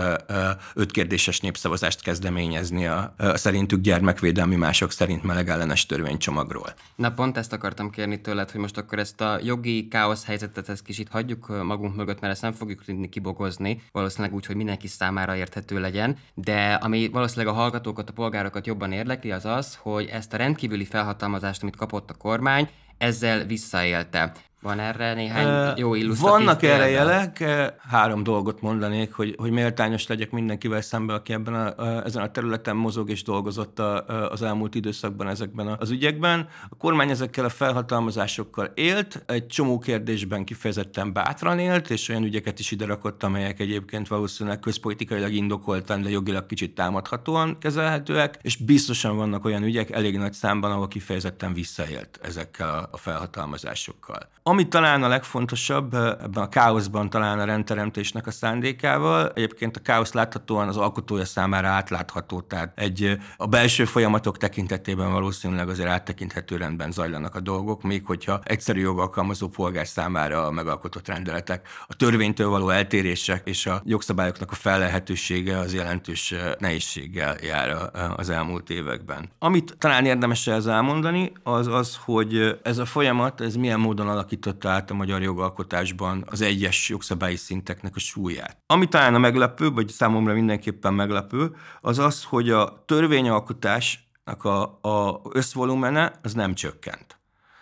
[0.73, 6.73] öt kérdéses népszavazást kezdeményezni a, a szerintük gyermekvédelmi, mások szerint melegellenes törvénycsomagról.
[6.95, 10.83] Na pont ezt akartam kérni tőled, hogy most akkor ezt a jogi káosz helyzetet ezt
[10.83, 15.35] kicsit hagyjuk magunk mögött, mert ezt nem fogjuk tudni kibogozni, valószínűleg úgy, hogy mindenki számára
[15.35, 20.33] érthető legyen, de ami valószínűleg a hallgatókat, a polgárokat jobban érdekli, az az, hogy ezt
[20.33, 22.69] a rendkívüli felhatalmazást, amit kapott a kormány,
[22.99, 24.31] ezzel visszaélte.
[24.61, 26.75] Van erre néhány uh, jó illusztratív Vannak példa?
[26.75, 27.43] erre jelek,
[27.89, 32.31] három dolgot mondanék, hogy, hogy méltányos legyek mindenkivel szemben, aki ebben a, a, ezen a
[32.31, 36.47] területen mozog és dolgozott a, a, az elmúlt időszakban ezekben az ügyekben.
[36.69, 42.59] A kormány ezekkel a felhatalmazásokkal élt, egy csomó kérdésben kifejezetten bátran élt, és olyan ügyeket
[42.59, 49.15] is ide rakott, amelyek egyébként valószínűleg közpolitikailag indokoltan, de jogilag kicsit támadhatóan kezelhetőek, és biztosan
[49.17, 54.29] vannak olyan ügyek elég nagy számban, ahol kifejezetten visszaélt ezekkel a, felhatalmazásokkal.
[54.43, 60.13] Ami talán a legfontosabb ebben a káoszban talán a rendteremtésnek a szándékával, egyébként a káosz
[60.13, 66.91] láthatóan az alkotója számára átlátható, tehát egy a belső folyamatok tekintetében valószínűleg azért áttekinthető rendben
[66.91, 72.69] zajlanak a dolgok, még hogyha egyszerű jogalkalmazó polgár számára a megalkotott rendeletek, a törvénytől való
[72.69, 79.29] eltérések és a jogszabályoknak a felelhetősége az jelentős nehézséggel jár az elmúlt években.
[79.39, 84.39] Amit talán érdemes ez elmondani, az az, hogy ez a folyamat, ez milyen módon alakít
[84.39, 88.57] alakította át a magyar jogalkotásban az egyes jogszabályi szinteknek a súlyát.
[88.65, 95.21] Ami talán a meglepő, vagy számomra mindenképpen meglepő, az az, hogy a törvényalkotásnak a, a
[95.33, 97.18] összvolumene az nem csökkent.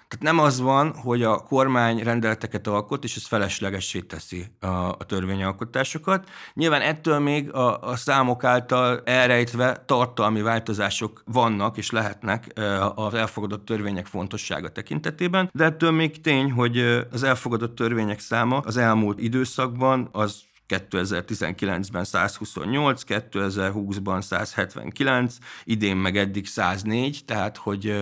[0.08, 4.98] Tehát nem az van, hogy a kormány rendeleteket alkot, és ez feleslegessé teszi a, a
[5.06, 6.30] törvényalkotásokat.
[6.54, 12.54] Nyilván ettől még a, a számok által elrejtve tartalmi változások vannak és lehetnek
[12.96, 18.78] az elfogadott törvények fontossága tekintetében, de ettől még tény, hogy az elfogadott törvények száma az
[18.78, 27.96] elmúlt időszakban az 2019-ben 128, 2020-ban 179, idén meg eddig 104, tehát hogy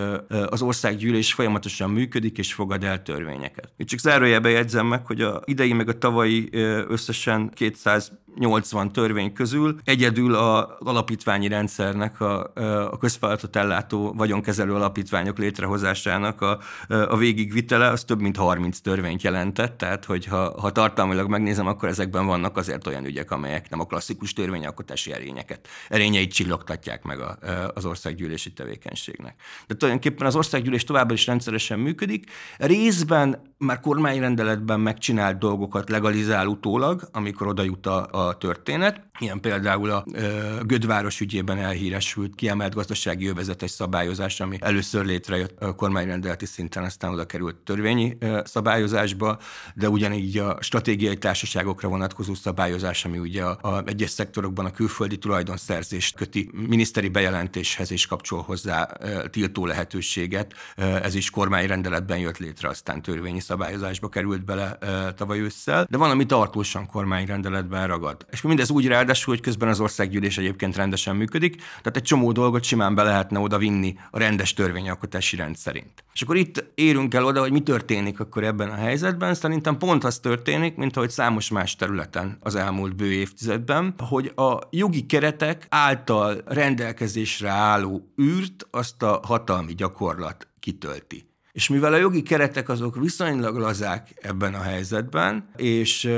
[0.49, 3.69] az országgyűlés folyamatosan működik és fogad el törvényeket.
[3.77, 6.49] Itt csak zárójelbe jegyzem meg, hogy a idei meg a tavalyi
[6.87, 12.51] összesen 200 80 törvény közül egyedül a alapítványi rendszernek, a,
[12.91, 19.77] a közfeladatot ellátó vagyonkezelő alapítványok létrehozásának a, a végigvitele, az több mint 30 törvényt jelentett,
[19.77, 23.85] tehát hogy ha, ha tartalmilag megnézem, akkor ezekben vannak azért olyan ügyek, amelyek nem a
[23.85, 27.37] klasszikus törvényalkotási erényeket, erényeit csillogtatják meg a,
[27.73, 29.35] az országgyűlési tevékenységnek.
[29.67, 37.09] De tulajdonképpen az országgyűlés továbbra is rendszeresen működik, részben már kormányrendeletben megcsinált dolgokat legalizál utólag,
[37.11, 39.01] amikor oda jut a, a történet.
[39.19, 45.75] Ilyen például a ö, Gödváros ügyében elhíresült kiemelt gazdasági övezetes szabályozás, ami először létrejött a
[45.75, 49.37] kormányrendeleti szinten, aztán oda került törvényi ö, szabályozásba,
[49.75, 55.17] de ugyanígy a stratégiai társaságokra vonatkozó szabályozás, ami ugye a, a egyes szektorokban a külföldi
[55.17, 60.53] tulajdonszerzést köti miniszteri bejelentéshez és kapcsol hozzá ö, tiltó lehetőséget.
[60.75, 65.97] Ö, ez is kormányrendeletben jött létre, aztán törvényi szabályozásba került bele ö, tavaly ősszel, de
[65.97, 68.25] van, ami tartósan kormányrendeletben ragad.
[68.31, 72.63] És mindez úgy ráadásul, hogy közben az országgyűlés egyébként rendesen működik, tehát egy csomó dolgot
[72.63, 76.03] simán be lehetne oda vinni a rendes törvényalkotási rend szerint.
[76.13, 79.33] És akkor itt érünk el oda, hogy mi történik akkor ebben a helyzetben.
[79.33, 84.59] Szerintem pont az történik, mint ahogy számos más területen az elmúlt bő évtizedben, hogy a
[84.69, 91.34] jogi keretek által rendelkezésre álló űrt azt a hatalmi gyakorlat kitölti.
[91.55, 96.09] És mivel a jogi keretek azok viszonylag lazák ebben a helyzetben, és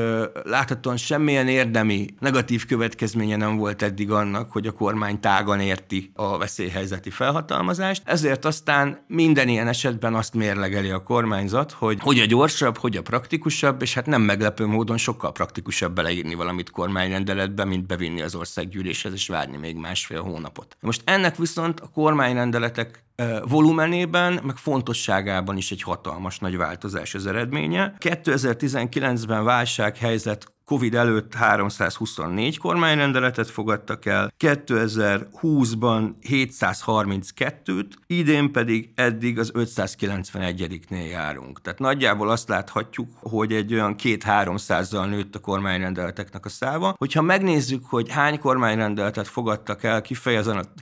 [0.43, 6.38] láthatóan semmilyen érdemi negatív következménye nem volt eddig annak, hogy a kormány tágan érti a
[6.38, 12.77] veszélyhelyzeti felhatalmazást, ezért aztán minden ilyen esetben azt mérlegeli a kormányzat, hogy hogy a gyorsabb,
[12.77, 18.21] hogy a praktikusabb, és hát nem meglepő módon sokkal praktikusabb beleírni valamit kormányrendeletbe, mint bevinni
[18.21, 20.77] az országgyűléshez és várni még másfél hónapot.
[20.79, 23.05] Most ennek viszont a kormányrendeletek
[23.41, 27.93] volumenében, meg fontosságában is egy hatalmas nagy változás az eredménye.
[27.99, 41.09] 2019-ben válsághelyzet Covid előtt 324 kormányrendeletet fogadtak el, 2020-ban 732-t, idén pedig eddig az 591-nél
[41.09, 41.61] járunk.
[41.61, 46.95] Tehát nagyjából azt láthatjuk, hogy egy olyan 2-300-zal nőtt a kormányrendeleteknek a száva.
[46.97, 50.01] Hogyha megnézzük, hogy hány kormányrendeletet fogadtak el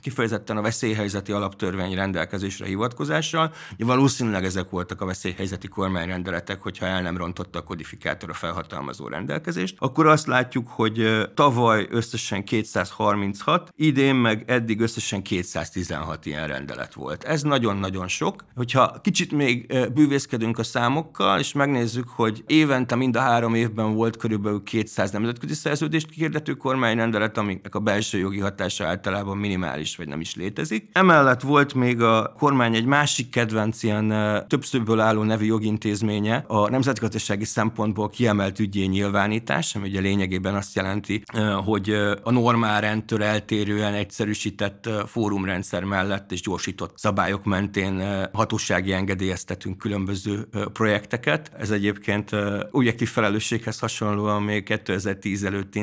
[0.00, 7.16] kifejezetten a veszélyhelyzeti alaptörvény rendelkezésre hivatkozással, valószínűleg ezek voltak a veszélyhelyzeti kormányrendeletek, hogyha el nem
[7.16, 14.44] rontotta a kodifikátor a felhatalmazó rendelkezést akkor azt látjuk, hogy tavaly összesen 236, idén meg
[14.46, 17.24] eddig összesen 216 ilyen rendelet volt.
[17.24, 18.44] Ez nagyon-nagyon sok.
[18.54, 24.16] Hogyha kicsit még bűvészkedünk a számokkal, és megnézzük, hogy évente mind a három évben volt
[24.16, 30.20] körülbelül 200 nemzetközi szerződést kihirdető kormányrendelet, amiknek a belső jogi hatása általában minimális, vagy nem
[30.20, 30.88] is létezik.
[30.92, 34.08] Emellett volt még a kormány egy másik kedvenc ilyen
[34.48, 40.74] többszöbből álló nevű jogintézménye, a nemzetgazdasági szempontból kiemelt ügyé nyilvánítás, megoldás, ami ugye lényegében azt
[40.74, 41.22] jelenti,
[41.64, 41.90] hogy
[42.22, 51.50] a normál rendtől eltérően egyszerűsített fórumrendszer mellett és gyorsított szabályok mentén hatósági engedélyeztetünk különböző projekteket.
[51.58, 52.30] Ez egyébként
[52.70, 55.74] objektív felelősséghez hasonlóan még 2010 előtt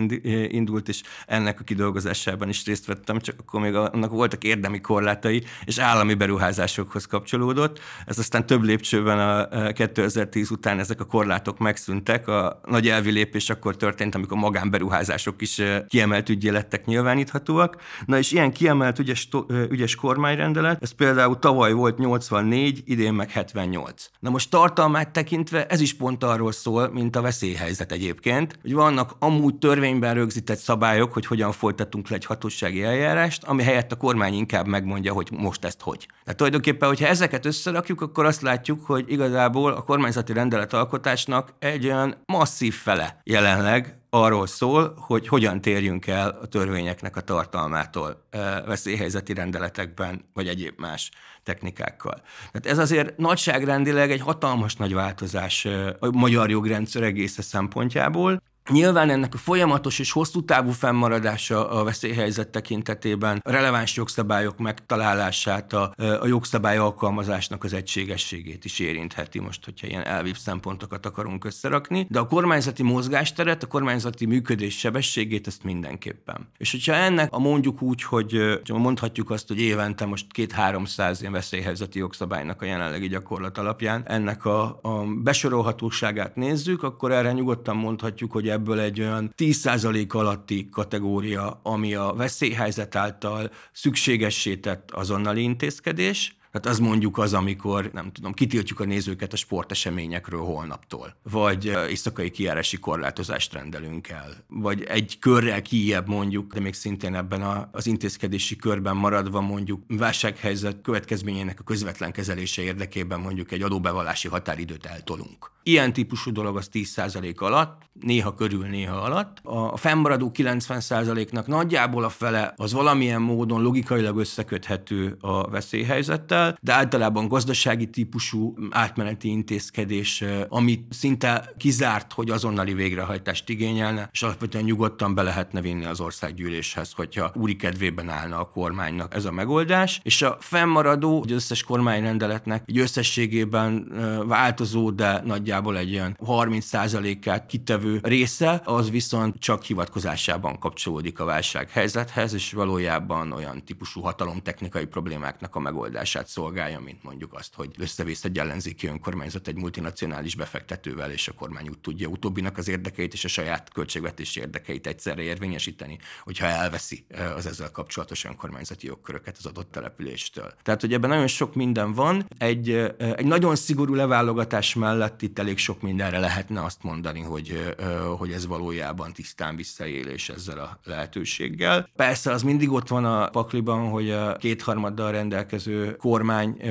[0.48, 5.44] indult, és ennek a kidolgozásában is részt vettem, csak akkor még annak voltak érdemi korlátai,
[5.66, 7.80] és állami beruházásokhoz kapcsolódott.
[8.06, 12.28] Ez aztán több lépcsőben a 2010 után ezek a korlátok megszűntek.
[12.28, 17.76] A nagy elvi lépés akkor akkor történt, amikor magánberuházások is kiemelt ügyé lettek nyilváníthatóak.
[18.06, 19.30] Na és ilyen kiemelt ügyes,
[19.70, 24.10] ügyes kormányrendelet, ez például tavaly volt 84, idén meg 78.
[24.20, 29.16] Na most tartalmát tekintve ez is pont arról szól, mint a veszélyhelyzet egyébként, hogy vannak
[29.20, 34.34] amúgy törvényben rögzített szabályok, hogy hogyan folytatunk le egy hatósági eljárást, ami helyett a kormány
[34.34, 36.08] inkább megmondja, hogy most ezt hogy.
[36.24, 42.16] Tehát tulajdonképpen, hogyha ezeket összerakjuk, akkor azt látjuk, hogy igazából a kormányzati rendeletalkotásnak egy olyan
[42.26, 48.28] masszív fele jelen jelenleg arról szól, hogy hogyan térjünk el a törvényeknek a tartalmától
[48.66, 51.12] veszélyhelyzeti rendeletekben, vagy egyéb más
[51.44, 52.22] technikákkal.
[52.52, 55.66] Tehát ez azért nagyságrendileg egy hatalmas nagy változás
[56.00, 58.42] a magyar jogrendszer egész szempontjából.
[58.70, 65.74] Nyilván ennek a folyamatos és hosszú távú fennmaradása a veszélyhelyzet tekintetében a releváns jogszabályok megtalálását,
[65.74, 72.08] a, a jogszabály alkalmazásnak az egységességét is érintheti most, hogyha ilyen elvibb szempontokat akarunk összerakni,
[72.10, 76.48] de a kormányzati mozgásteret, a kormányzati működés sebességét ezt mindenképpen.
[76.58, 82.00] És hogyha ennek a mondjuk úgy, hogy mondhatjuk azt, hogy évente most két-háromszáz ilyen veszélyhelyzeti
[82.00, 88.52] jogszabálynak a jelenlegi gyakorlat alapján ennek a, a besorolhatóságát nézzük, akkor erre nyugodtan mondhatjuk, hogy
[88.54, 96.78] ebből egy olyan 10% alatti kategória, ami a veszélyhelyzet által szükségessé tett azonnali intézkedés, tehát
[96.78, 102.78] az mondjuk az, amikor, nem tudom, kitiltjuk a nézőket a sporteseményekről holnaptól, vagy éjszakai kiárási
[102.78, 108.56] korlátozást rendelünk el, vagy egy körrel kijebb mondjuk, de még szintén ebben a, az intézkedési
[108.56, 115.52] körben maradva mondjuk válsághelyzet következményének a közvetlen kezelése érdekében mondjuk egy adóbevallási határidőt eltolunk.
[115.64, 119.38] Ilyen típusú dolog az 10% alatt, néha körül, néha alatt.
[119.44, 126.74] A fennmaradó 90%-nak nagyjából a fele az valamilyen módon logikailag összeköthető a veszélyhelyzettel, kell, de
[126.74, 135.16] általában gazdasági típusú átmeneti intézkedés, amit szinte kizárt, hogy azonnali végrehajtást igényelne, és alapvetően nyugodtan
[135.16, 140.22] be lehetne vinni az országgyűléshez, hogyha úri kedvében állna a kormánynak ez a megoldás, és
[140.22, 143.92] a fennmaradó, hogy összes kormányrendeletnek egy összességében
[144.28, 152.34] változó, de nagyjából egy ilyen 30%-át kitevő része, az viszont csak hivatkozásában kapcsolódik a válsághelyzethez,
[152.34, 158.38] és valójában olyan típusú hatalomtechnikai problémáknak a megoldását szolgálja, mint mondjuk azt, hogy összevész egy
[158.40, 163.28] ellenzéki önkormányzat egy multinacionális befektetővel, és a kormány úgy tudja utóbbinak az érdekeit és a
[163.28, 167.06] saját költségvetési érdekeit egyszerre érvényesíteni, hogyha elveszi
[167.36, 170.54] az ezzel kapcsolatos önkormányzati jogköröket az adott településtől.
[170.64, 172.26] Tehát, hogy ebben nagyon sok minden van.
[172.38, 177.76] Egy, egy nagyon szigorú leválogatás mellett itt elég sok mindenre lehetne azt mondani, hogy,
[178.18, 181.90] hogy ez valójában tisztán visszaélés ezzel a lehetőséggel.
[181.96, 186.22] Persze az mindig ott van a pakliban, hogy a kétharmaddal rendelkező kormány,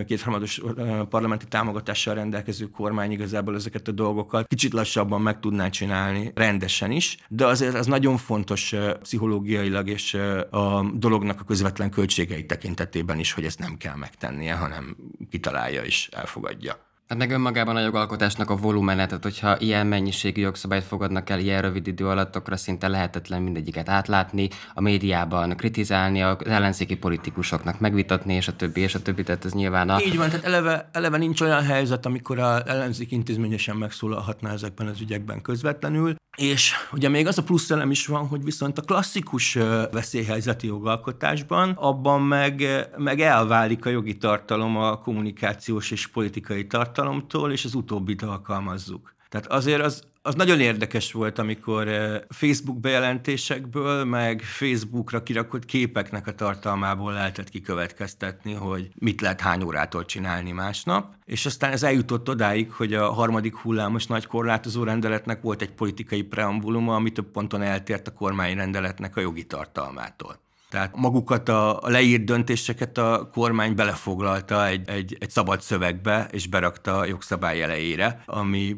[0.07, 0.61] kétharmados
[1.09, 7.17] parlamenti támogatással rendelkező kormány igazából ezeket a dolgokat kicsit lassabban meg tudná csinálni rendesen is,
[7.29, 10.15] de azért az nagyon fontos pszichológiailag és
[10.51, 14.97] a dolognak a közvetlen költségei tekintetében is, hogy ezt nem kell megtennie, hanem
[15.31, 16.91] kitalálja és elfogadja.
[17.13, 21.63] Hát meg önmagában a jogalkotásnak a volumenet, tehát hogyha ilyen mennyiségű jogszabályt fogadnak el ilyen
[21.63, 28.35] rövid idő alatt, akkor szinte lehetetlen mindegyiket átlátni, a médiában kritizálni, az ellenzéki politikusoknak megvitatni,
[28.35, 30.01] és a többi, és a többi, tehát ez nyilván a...
[30.01, 35.01] Így van, tehát eleve, eleve nincs olyan helyzet, amikor a ellenzék intézményesen megszólalhatna ezekben az
[35.01, 36.15] ügyekben közvetlenül.
[36.37, 39.59] És ugye még az a plusz elem is van, hogy viszont a klasszikus
[39.91, 42.63] veszélyhelyzeti jogalkotásban abban meg,
[42.97, 46.67] meg elválik a jogi tartalom a kommunikációs és politikai
[47.03, 49.15] tartalomtól, és az utóbbit alkalmazzuk.
[49.29, 56.27] Tehát azért az, az nagyon érdekes volt, amikor eh, Facebook bejelentésekből, meg Facebookra kirakott képeknek
[56.27, 61.15] a tartalmából lehetett kikövetkeztetni, hogy mit lehet hány órától csinálni másnap.
[61.25, 66.23] És aztán ez eljutott odáig, hogy a harmadik hullámos nagy korlátozó rendeletnek volt egy politikai
[66.23, 70.41] preambuluma, ami több ponton eltért a kormányrendeletnek a jogi tartalmától.
[70.73, 76.47] Tehát magukat a, a leírt döntéseket a kormány belefoglalta egy, egy, egy szabad szövegbe, és
[76.47, 78.77] berakta a jogszabály elejére, ami,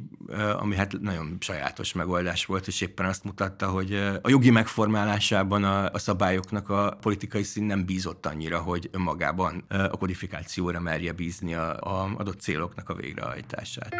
[0.58, 5.90] ami hát nagyon sajátos megoldás volt, és éppen azt mutatta, hogy a jogi megformálásában a,
[5.92, 11.76] a szabályoknak a politikai szín nem bízott annyira, hogy önmagában a kodifikációra merje bízni a,
[11.80, 13.94] a adott céloknak a végrehajtását.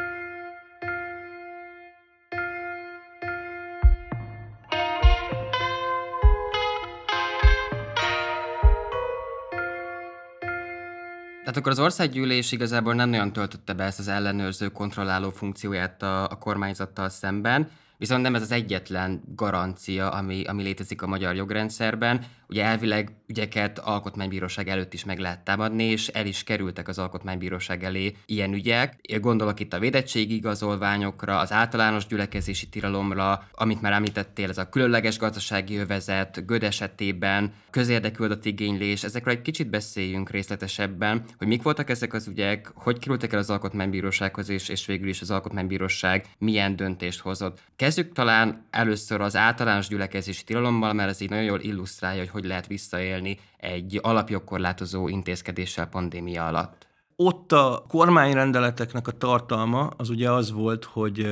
[11.45, 16.23] Tehát akkor az országgyűlés igazából nem nagyon töltötte be ezt az ellenőrző, kontrolláló funkcióját a,
[16.23, 22.25] a kormányzattal szemben, viszont nem ez az egyetlen garancia, ami, ami létezik a magyar jogrendszerben.
[22.49, 27.85] Ugye elvileg ügyeket alkotmánybíróság előtt is meg lehet támadni, és el is kerültek az alkotmánybíróság
[27.85, 29.01] elé ilyen ügyek.
[29.21, 35.19] Gondolok itt a védettségi igazolványokra, az általános gyülekezési tilalomra, amit már említettél, ez a különleges
[35.19, 42.13] gazdasági övezet, Göd esetében, közérdekű adatigénylés, ezekről egy kicsit beszéljünk részletesebben, hogy mik voltak ezek
[42.13, 47.21] az ügyek, hogy kerültek el az alkotmánybírósághoz, és, és végül is az alkotmánybíróság milyen döntést
[47.21, 47.61] hozott.
[47.95, 52.45] Kezdjük talán először az általános gyülekezési tilalommal, mert ez így nagyon jól illusztrálja, hogy hogy
[52.45, 56.87] lehet visszaélni egy alapjogkorlátozó intézkedéssel pandémia alatt.
[57.17, 61.27] Ott a kormányrendeleteknek a tartalma az ugye az volt, hogy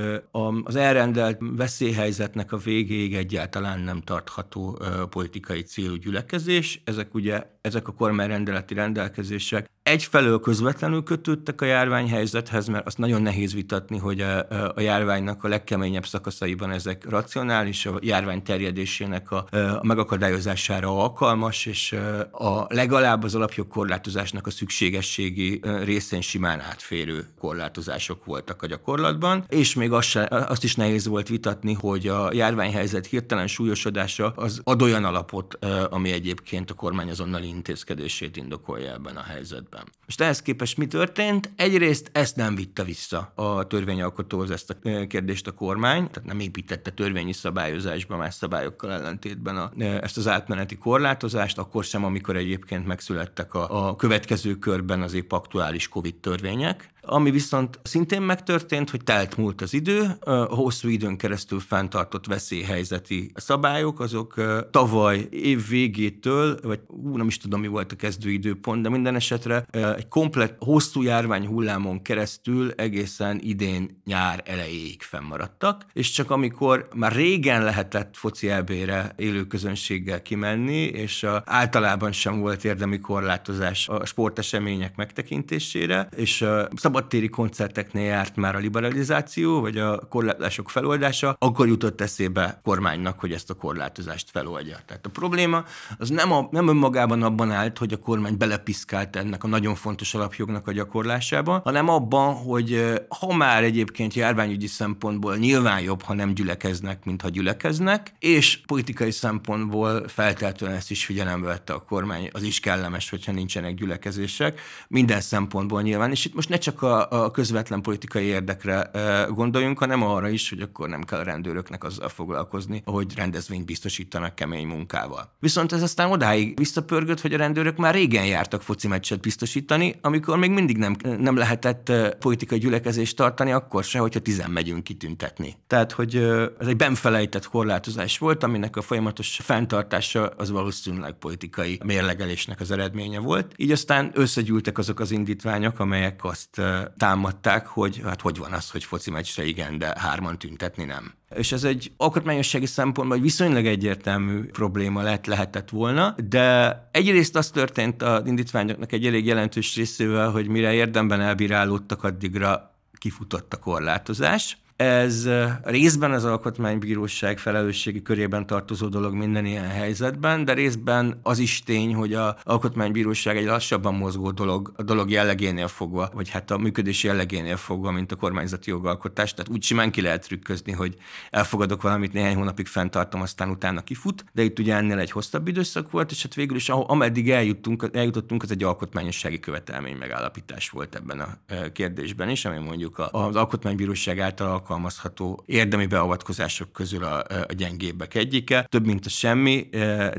[0.64, 4.78] az elrendelt veszélyhelyzetnek a végéig egyáltalán nem tartható
[5.10, 6.82] politikai célú gyülekezés.
[6.84, 13.54] Ezek ugye, ezek a kormányrendeleti rendelkezések egyfelől közvetlenül kötődtek a járványhelyzethez, mert azt nagyon nehéz
[13.54, 19.86] vitatni, hogy a, a járványnak a legkeményebb szakaszaiban ezek racionális, a járvány terjedésének a, a
[19.86, 21.96] megakadályozására alkalmas, és
[22.32, 29.92] a legalább az alapjogkorlátozásnak a szükségességi részén simán átférő korlátozások voltak a gyakorlatban, és még
[29.92, 35.04] azt, se, azt is nehéz volt vitatni, hogy a járványhelyzet hirtelen súlyosodása az ad olyan
[35.04, 35.58] alapot,
[35.90, 39.84] ami egyébként a kormány azonnali intézkedését indokolja ebben a helyzetben.
[40.07, 41.50] Most ehhez képest mi történt?
[41.57, 46.90] Egyrészt ezt nem vitte vissza a törvényalkotóhoz ezt a kérdést a kormány, tehát nem építette
[46.90, 53.55] törvényi szabályozásba más szabályokkal ellentétben a, ezt az átmeneti korlátozást, akkor sem, amikor egyébként megszülettek
[53.55, 56.91] a, a következő körben az épp aktuális COVID törvények.
[57.05, 60.16] Ami viszont szintén megtörtént, hogy telt múlt az idő,
[60.48, 64.34] hosszú időn keresztül fenntartott veszélyhelyzeti szabályok, azok
[64.70, 69.64] tavaly év végétől, vagy ú, nem is tudom, mi volt a kezdőidőpont, de minden esetre
[69.70, 77.12] egy komplet hosszú járvány hullámon keresztül egészen idén nyár elejéig fennmaradtak, és csak amikor már
[77.12, 84.96] régen lehetett foci elbére élő közönséggel kimenni, és általában sem volt érdemi korlátozás a sportesemények
[84.96, 86.44] megtekintésére, és
[86.93, 93.32] szabadtéri koncerteknél járt már a liberalizáció, vagy a korlátozások feloldása, akkor jutott eszébe kormánynak, hogy
[93.32, 94.78] ezt a korlátozást feloldja.
[94.86, 95.64] Tehát a probléma
[95.99, 100.14] az nem, a, nem önmagában abban állt, hogy a kormány belepiszkált ennek a nagyon fontos
[100.14, 106.34] alapjognak a gyakorlásába, hanem abban, hogy ha már egyébként járványügyi szempontból nyilván jobb, ha nem
[106.34, 112.43] gyülekeznek, mint ha gyülekeznek, és politikai szempontból feltétlenül ezt is figyelembe vette a kormány, az
[112.43, 117.30] is kellemes, hogyha nincsenek gyülekezések, minden szempontból nyilván, és itt most ne csak a, a
[117.30, 118.91] közvetlen politikai érdekre
[119.28, 124.35] gondoljunk, hanem arra is, hogy akkor nem kell a rendőröknek azzal foglalkozni, hogy rendezvényt biztosítanak
[124.35, 125.33] kemény munkával.
[125.39, 130.39] Viszont ez aztán odáig visszapörgött, hogy a rendőrök már régen jártak foci meccset biztosítani, amikor
[130.39, 135.57] még mindig nem, nem lehetett politikai gyülekezést tartani, akkor se, hogyha tizen megyünk kitüntetni.
[135.66, 136.16] Tehát, hogy
[136.59, 143.18] ez egy benfelejtett korlátozás volt, aminek a folyamatos fenntartása az valószínűleg politikai mérlegelésnek az eredménye
[143.18, 143.53] volt.
[143.57, 146.61] Így aztán összegyűltek azok az indítványok, amelyek azt
[146.97, 151.12] támadták, hogy hát hogy van az, hogy foci meccsre igen, de hárman tüntetni nem.
[151.35, 157.51] És ez egy alkotmányossági szempontból egy viszonylag egyértelmű probléma lett, lehetett volna, de egyrészt az
[157.51, 164.57] történt az indítványoknak egy elég jelentős részével, hogy mire érdemben elbírálódtak, addigra kifutott a korlátozás,
[164.77, 165.29] ez
[165.62, 171.95] részben az alkotmánybíróság felelősségi körében tartozó dolog minden ilyen helyzetben, de részben az is tény,
[171.95, 177.03] hogy az alkotmánybíróság egy lassabban mozgó dolog, a dolog jellegénél fogva, vagy hát a működés
[177.03, 179.35] jellegénél fogva, mint a kormányzati jogalkotás.
[179.35, 180.97] Tehát úgy simán ki lehet trükközni, hogy
[181.31, 185.91] elfogadok valamit, néhány hónapig fenntartom, aztán utána kifut, de itt ugye ennél egy hosszabb időszak
[185.91, 191.20] volt, és hát végül is, ameddig eljuttunk, eljutottunk, az egy alkotmányossági követelmény megállapítás volt ebben
[191.20, 191.39] a
[191.73, 198.66] kérdésben is, ami mondjuk az alkotmánybíróság által alkalmazható érdemi beavatkozások közül a, a gyengébbek egyike.
[198.68, 199.68] Több, mint a semmi,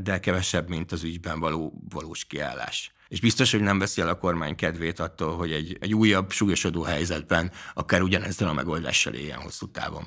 [0.01, 2.91] de kevesebb, mint az ügyben való valós kiállás.
[3.07, 6.81] És biztos, hogy nem veszi el a kormány kedvét attól, hogy egy, egy újabb, súlyosodó
[6.81, 10.03] helyzetben akár ugyanezzel a megoldással éljen hosszú távon.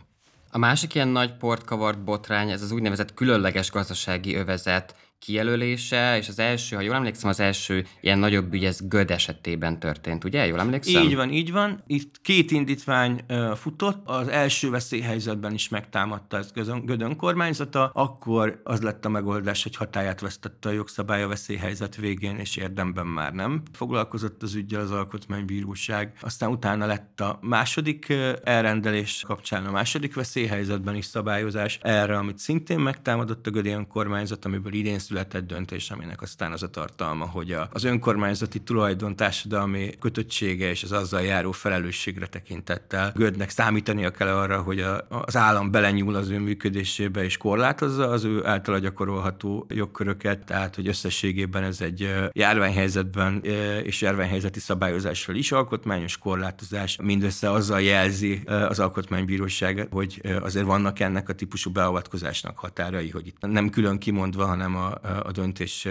[0.50, 6.28] A másik ilyen nagy port kavart botrány, ez az úgynevezett különleges gazdasági övezet kijelölése, és
[6.28, 10.46] az első, ha jól emlékszem, az első ilyen nagyobb ügy ez Göd esetében történt, ugye?
[10.46, 11.02] Jól emlékszem?
[11.02, 11.82] Így van, így van.
[11.86, 16.52] Itt két indítvány futott, az első veszélyhelyzetben is megtámadta ezt
[16.84, 22.36] Göd önkormányzata, akkor az lett a megoldás, hogy hatáját vesztette a jogszabály a veszélyhelyzet végén,
[22.36, 26.12] és érdemben már nem foglalkozott az ügyel az alkotmánybíróság.
[26.20, 28.12] Aztán utána lett a második
[28.44, 34.72] elrendelés kapcsán a második veszélyhelyzetben is szabályozás erre, amit szintén megtámadott a Gödi önkormányzat, amiből
[34.72, 40.70] idén született döntés, aminek aztán az a tartalma, hogy a, az önkormányzati tulajdon társadalmi kötöttsége
[40.70, 46.14] és az azzal járó felelősségre tekintettel Gödnek számítania kell arra, hogy a, az állam belenyúl
[46.14, 52.14] az ő működésébe és korlátozza az ő általa gyakorolható jogköröket, tehát hogy összességében ez egy
[52.32, 53.40] járványhelyzetben
[53.82, 61.28] és járványhelyzeti szabályozással is alkotmányos korlátozás, mindössze azzal jelzi az alkotmánybíróság, hogy azért vannak ennek
[61.28, 65.88] a típusú beavatkozásnak határai, hogy itt nem külön kimondva, hanem a a, döntés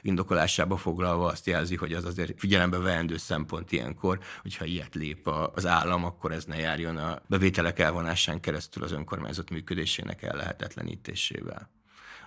[0.00, 5.66] indokolásába foglalva azt jelzi, hogy az azért figyelembe veendő szempont ilyenkor, hogyha ilyet lép az
[5.66, 11.70] állam, akkor ez ne járjon a bevételek elvonásán keresztül az önkormányzat működésének ellehetetlenítésével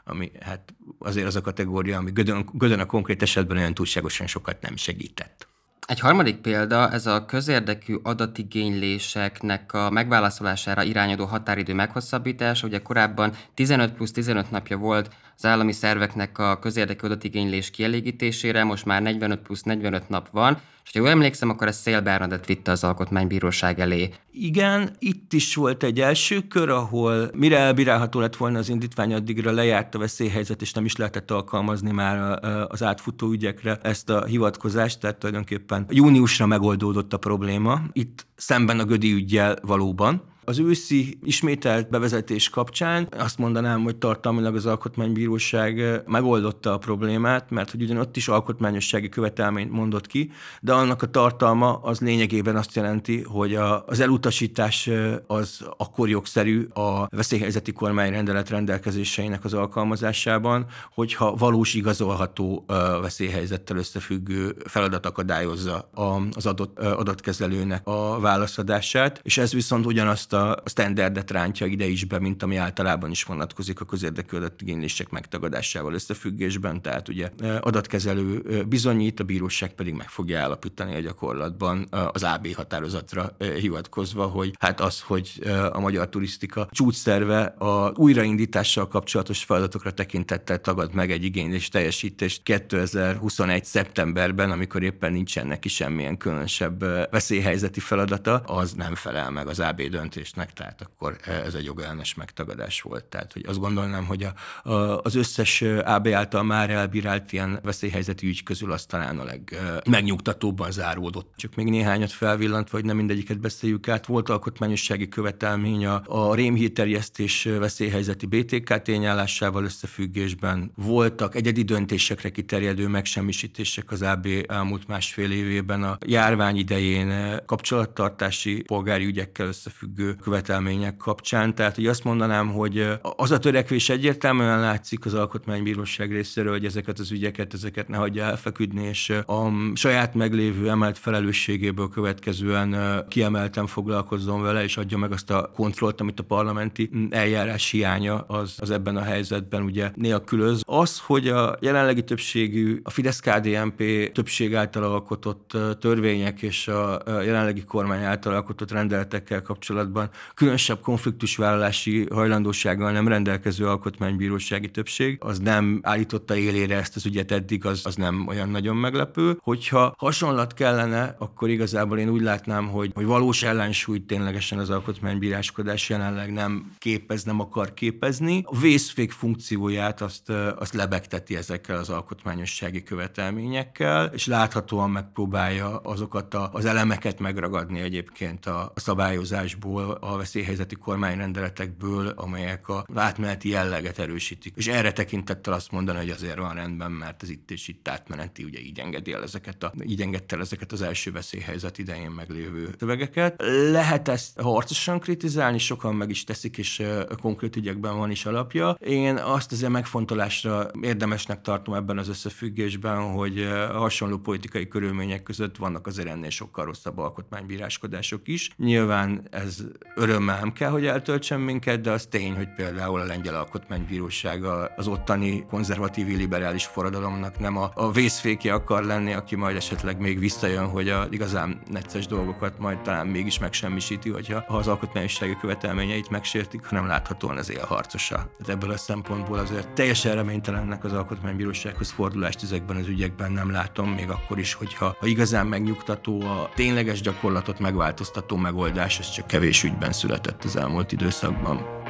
[0.03, 4.61] ami hát azért az a kategória, ami Gödön, Gödön a konkrét esetben olyan túlságosan sokat
[4.61, 5.47] nem segített.
[5.87, 12.67] Egy harmadik példa, ez a közérdekű adatigényléseknek a megválaszolására irányadó határidő meghosszabbítása.
[12.67, 18.85] Ugye korábban 15 plusz 15 napja volt az állami szerveknek a közérdekű adatigénylés kielégítésére, most
[18.85, 22.71] már 45 plusz 45 nap van, és ha jól emlékszem, akkor ez Szél Bernadett vitte
[22.71, 24.09] az alkotmánybíróság elé.
[24.31, 29.51] Igen, itt is volt egy első kör, ahol mire elbírálható lett volna az indítvány, addigra
[29.51, 34.99] lejárt a veszélyhelyzet, és nem is lehetett alkalmazni már az átfutó ügyekre ezt a hivatkozást,
[34.99, 37.81] tehát tulajdonképpen júniusra megoldódott a probléma.
[37.91, 44.55] Itt szemben a Gödi ügyjel valóban, Az őszi ismételt bevezetés kapcsán azt mondanám, hogy tartalmilag
[44.55, 50.31] az Alkotmánybíróság megoldotta a problémát, mert hogy ugyan ott is alkotmányossági követelményt mondott ki,
[50.61, 54.89] de annak a tartalma az lényegében azt jelenti, hogy a, az elutasítás
[55.27, 62.65] az akkor jogszerű a veszélyhelyzeti kormányrendelet rendelkezéseinek az alkalmazásában, hogyha valós igazolható
[63.01, 65.89] veszélyhelyzettel összefüggő feladat akadályozza
[66.31, 72.19] az adott adatkezelőnek a válaszadását, és ez viszont ugyanazt a standardet rántja ide is be,
[72.19, 77.29] mint ami általában is vonatkozik a közérdekű adatigénylések megtagadásával összefüggésben, tehát ugye
[77.61, 84.53] adatkezelő bizonyít, a bíróság pedig meg fogja állapítani a gyakorlatban az AB határozatra hivatkozva, hogy
[84.59, 85.39] hát az, hogy
[85.71, 93.65] a magyar turisztika csúcsszerve a újraindítással kapcsolatos feladatokra tekintettel tagad meg egy igénylés teljesítést 2021.
[93.65, 96.79] szeptemberben, amikor éppen nincsen neki semmilyen különösebb
[97.11, 99.81] veszélyhelyzeti feladata, az nem felel meg az AB
[100.23, 103.05] döntésnek, tehát akkor ez egy jogellenes megtagadás volt.
[103.05, 108.27] Tehát hogy azt gondolnám, hogy a, a, az összes AB által már elbírált ilyen veszélyhelyzeti
[108.27, 111.33] ügy közül az talán a legmegnyugtatóbban záródott.
[111.35, 114.05] Csak még néhányat felvillantva, hogy nem mindegyiket beszéljük át.
[114.05, 120.71] Volt alkotmányossági követelmény a, a rémhírterjesztés veszélyhelyzeti BTK tényállásával összefüggésben.
[120.75, 129.05] Voltak egyedi döntésekre kiterjedő megsemmisítések az AB elmúlt másfél évében a járvány idején kapcsolattartási polgári
[129.05, 131.55] ügyekkel összefüggő követelmények kapcsán.
[131.55, 136.99] Tehát, hogy azt mondanám, hogy az a törekvés egyértelműen látszik az Alkotmánybíróság részéről, hogy ezeket
[136.99, 144.41] az ügyeket, ezeket ne hagyja elfeküdni, és a saját meglévő emelt felelősségéből következően kiemelten foglalkozzon
[144.41, 148.97] vele, és adja meg azt a kontrollt, amit a parlamenti eljárás hiánya az, az ebben
[148.97, 150.61] a helyzetben ugye nélkülöz.
[150.65, 158.03] Az, hogy a jelenlegi többségű, a Fidesz-KDNP többség által alkotott törvények és a jelenlegi kormány
[158.03, 160.02] által alkotott rendeletekkel kapcsolatban
[160.33, 167.65] különösebb konfliktusvállalási hajlandósággal nem rendelkező alkotmánybírósági többség, az nem állította élére ezt az ügyet eddig,
[167.65, 169.37] az, az nem olyan nagyon meglepő.
[169.41, 175.89] Hogyha hasonlat kellene, akkor igazából én úgy látnám, hogy, hogy valós ellensúlyt ténylegesen az alkotmánybíráskodás
[175.89, 178.43] jelenleg nem képez, nem akar képezni.
[178.45, 180.29] A vészfék funkcióját azt,
[180.59, 188.45] azt lebegteti ezekkel az alkotmányossági követelményekkel, és láthatóan megpróbálja azokat a, az elemeket megragadni egyébként
[188.45, 194.53] a szabályozásból, a veszélyhelyzeti kormányrendeletekből, amelyek a átmeneti jelleget erősítik.
[194.55, 198.43] És erre tekintettel azt mondani, hogy azért van rendben, mert ez itt és itt átmeneti,
[198.43, 202.75] ugye így engedi el ezeket, a, így engedte el ezeket az első veszélyhelyzet idején meglévő
[202.79, 203.41] szövegeket.
[203.71, 206.83] Lehet ezt harcosan kritizálni, sokan meg is teszik, és
[207.21, 208.69] konkrét ügyekben van is alapja.
[208.79, 215.87] Én azt azért megfontolásra érdemesnek tartom ebben az összefüggésben, hogy hasonló politikai körülmények között vannak
[215.87, 218.49] azért ennél sokkal rosszabb alkotmánybíráskodások is.
[218.57, 219.63] Nyilván ez
[219.95, 224.43] örömmel nem kell, hogy eltöltsen minket, de az tény, hogy például a lengyel alkotmánybíróság
[224.75, 230.19] az ottani konzervatív liberális forradalomnak nem a, a vészfékje akar lenni, aki majd esetleg még
[230.19, 236.09] visszajön, hogy a igazán necces dolgokat majd talán mégis megsemmisíti, hogyha ha az alkotmányossági követelményeit
[236.09, 238.15] megsértik, hanem láthatóan az élharcosa.
[238.15, 243.89] Tehát ebből a szempontból azért teljesen reménytelennek az alkotmánybírósághoz fordulást ezekben az ügyekben nem látom,
[243.89, 249.62] még akkor is, hogyha ha igazán megnyugtató, a tényleges gyakorlatot megváltoztató megoldás, ez csak kevés
[249.63, 251.81] ügyben született az elmúlt időszakban.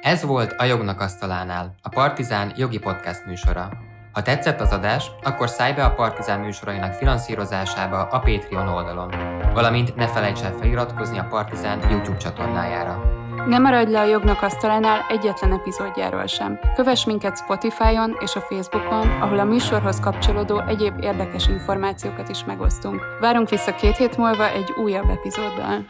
[0.00, 3.68] Ez volt a Jognak Asztalánál, a Partizán jogi podcast műsora.
[4.12, 9.10] Ha tetszett az adás, akkor szállj be a Partizán műsorainak finanszírozásába a Patreon oldalon,
[9.54, 13.27] valamint ne felejts el feliratkozni a Partizán YouTube csatornájára.
[13.46, 16.58] Ne maradj le a Jognak Asztalánál egyetlen epizódjáról sem.
[16.74, 23.02] Kövess minket Spotify-on és a Facebookon, ahol a műsorhoz kapcsolódó egyéb érdekes információkat is megosztunk.
[23.20, 25.84] Várunk vissza két hét múlva egy újabb epizóddal.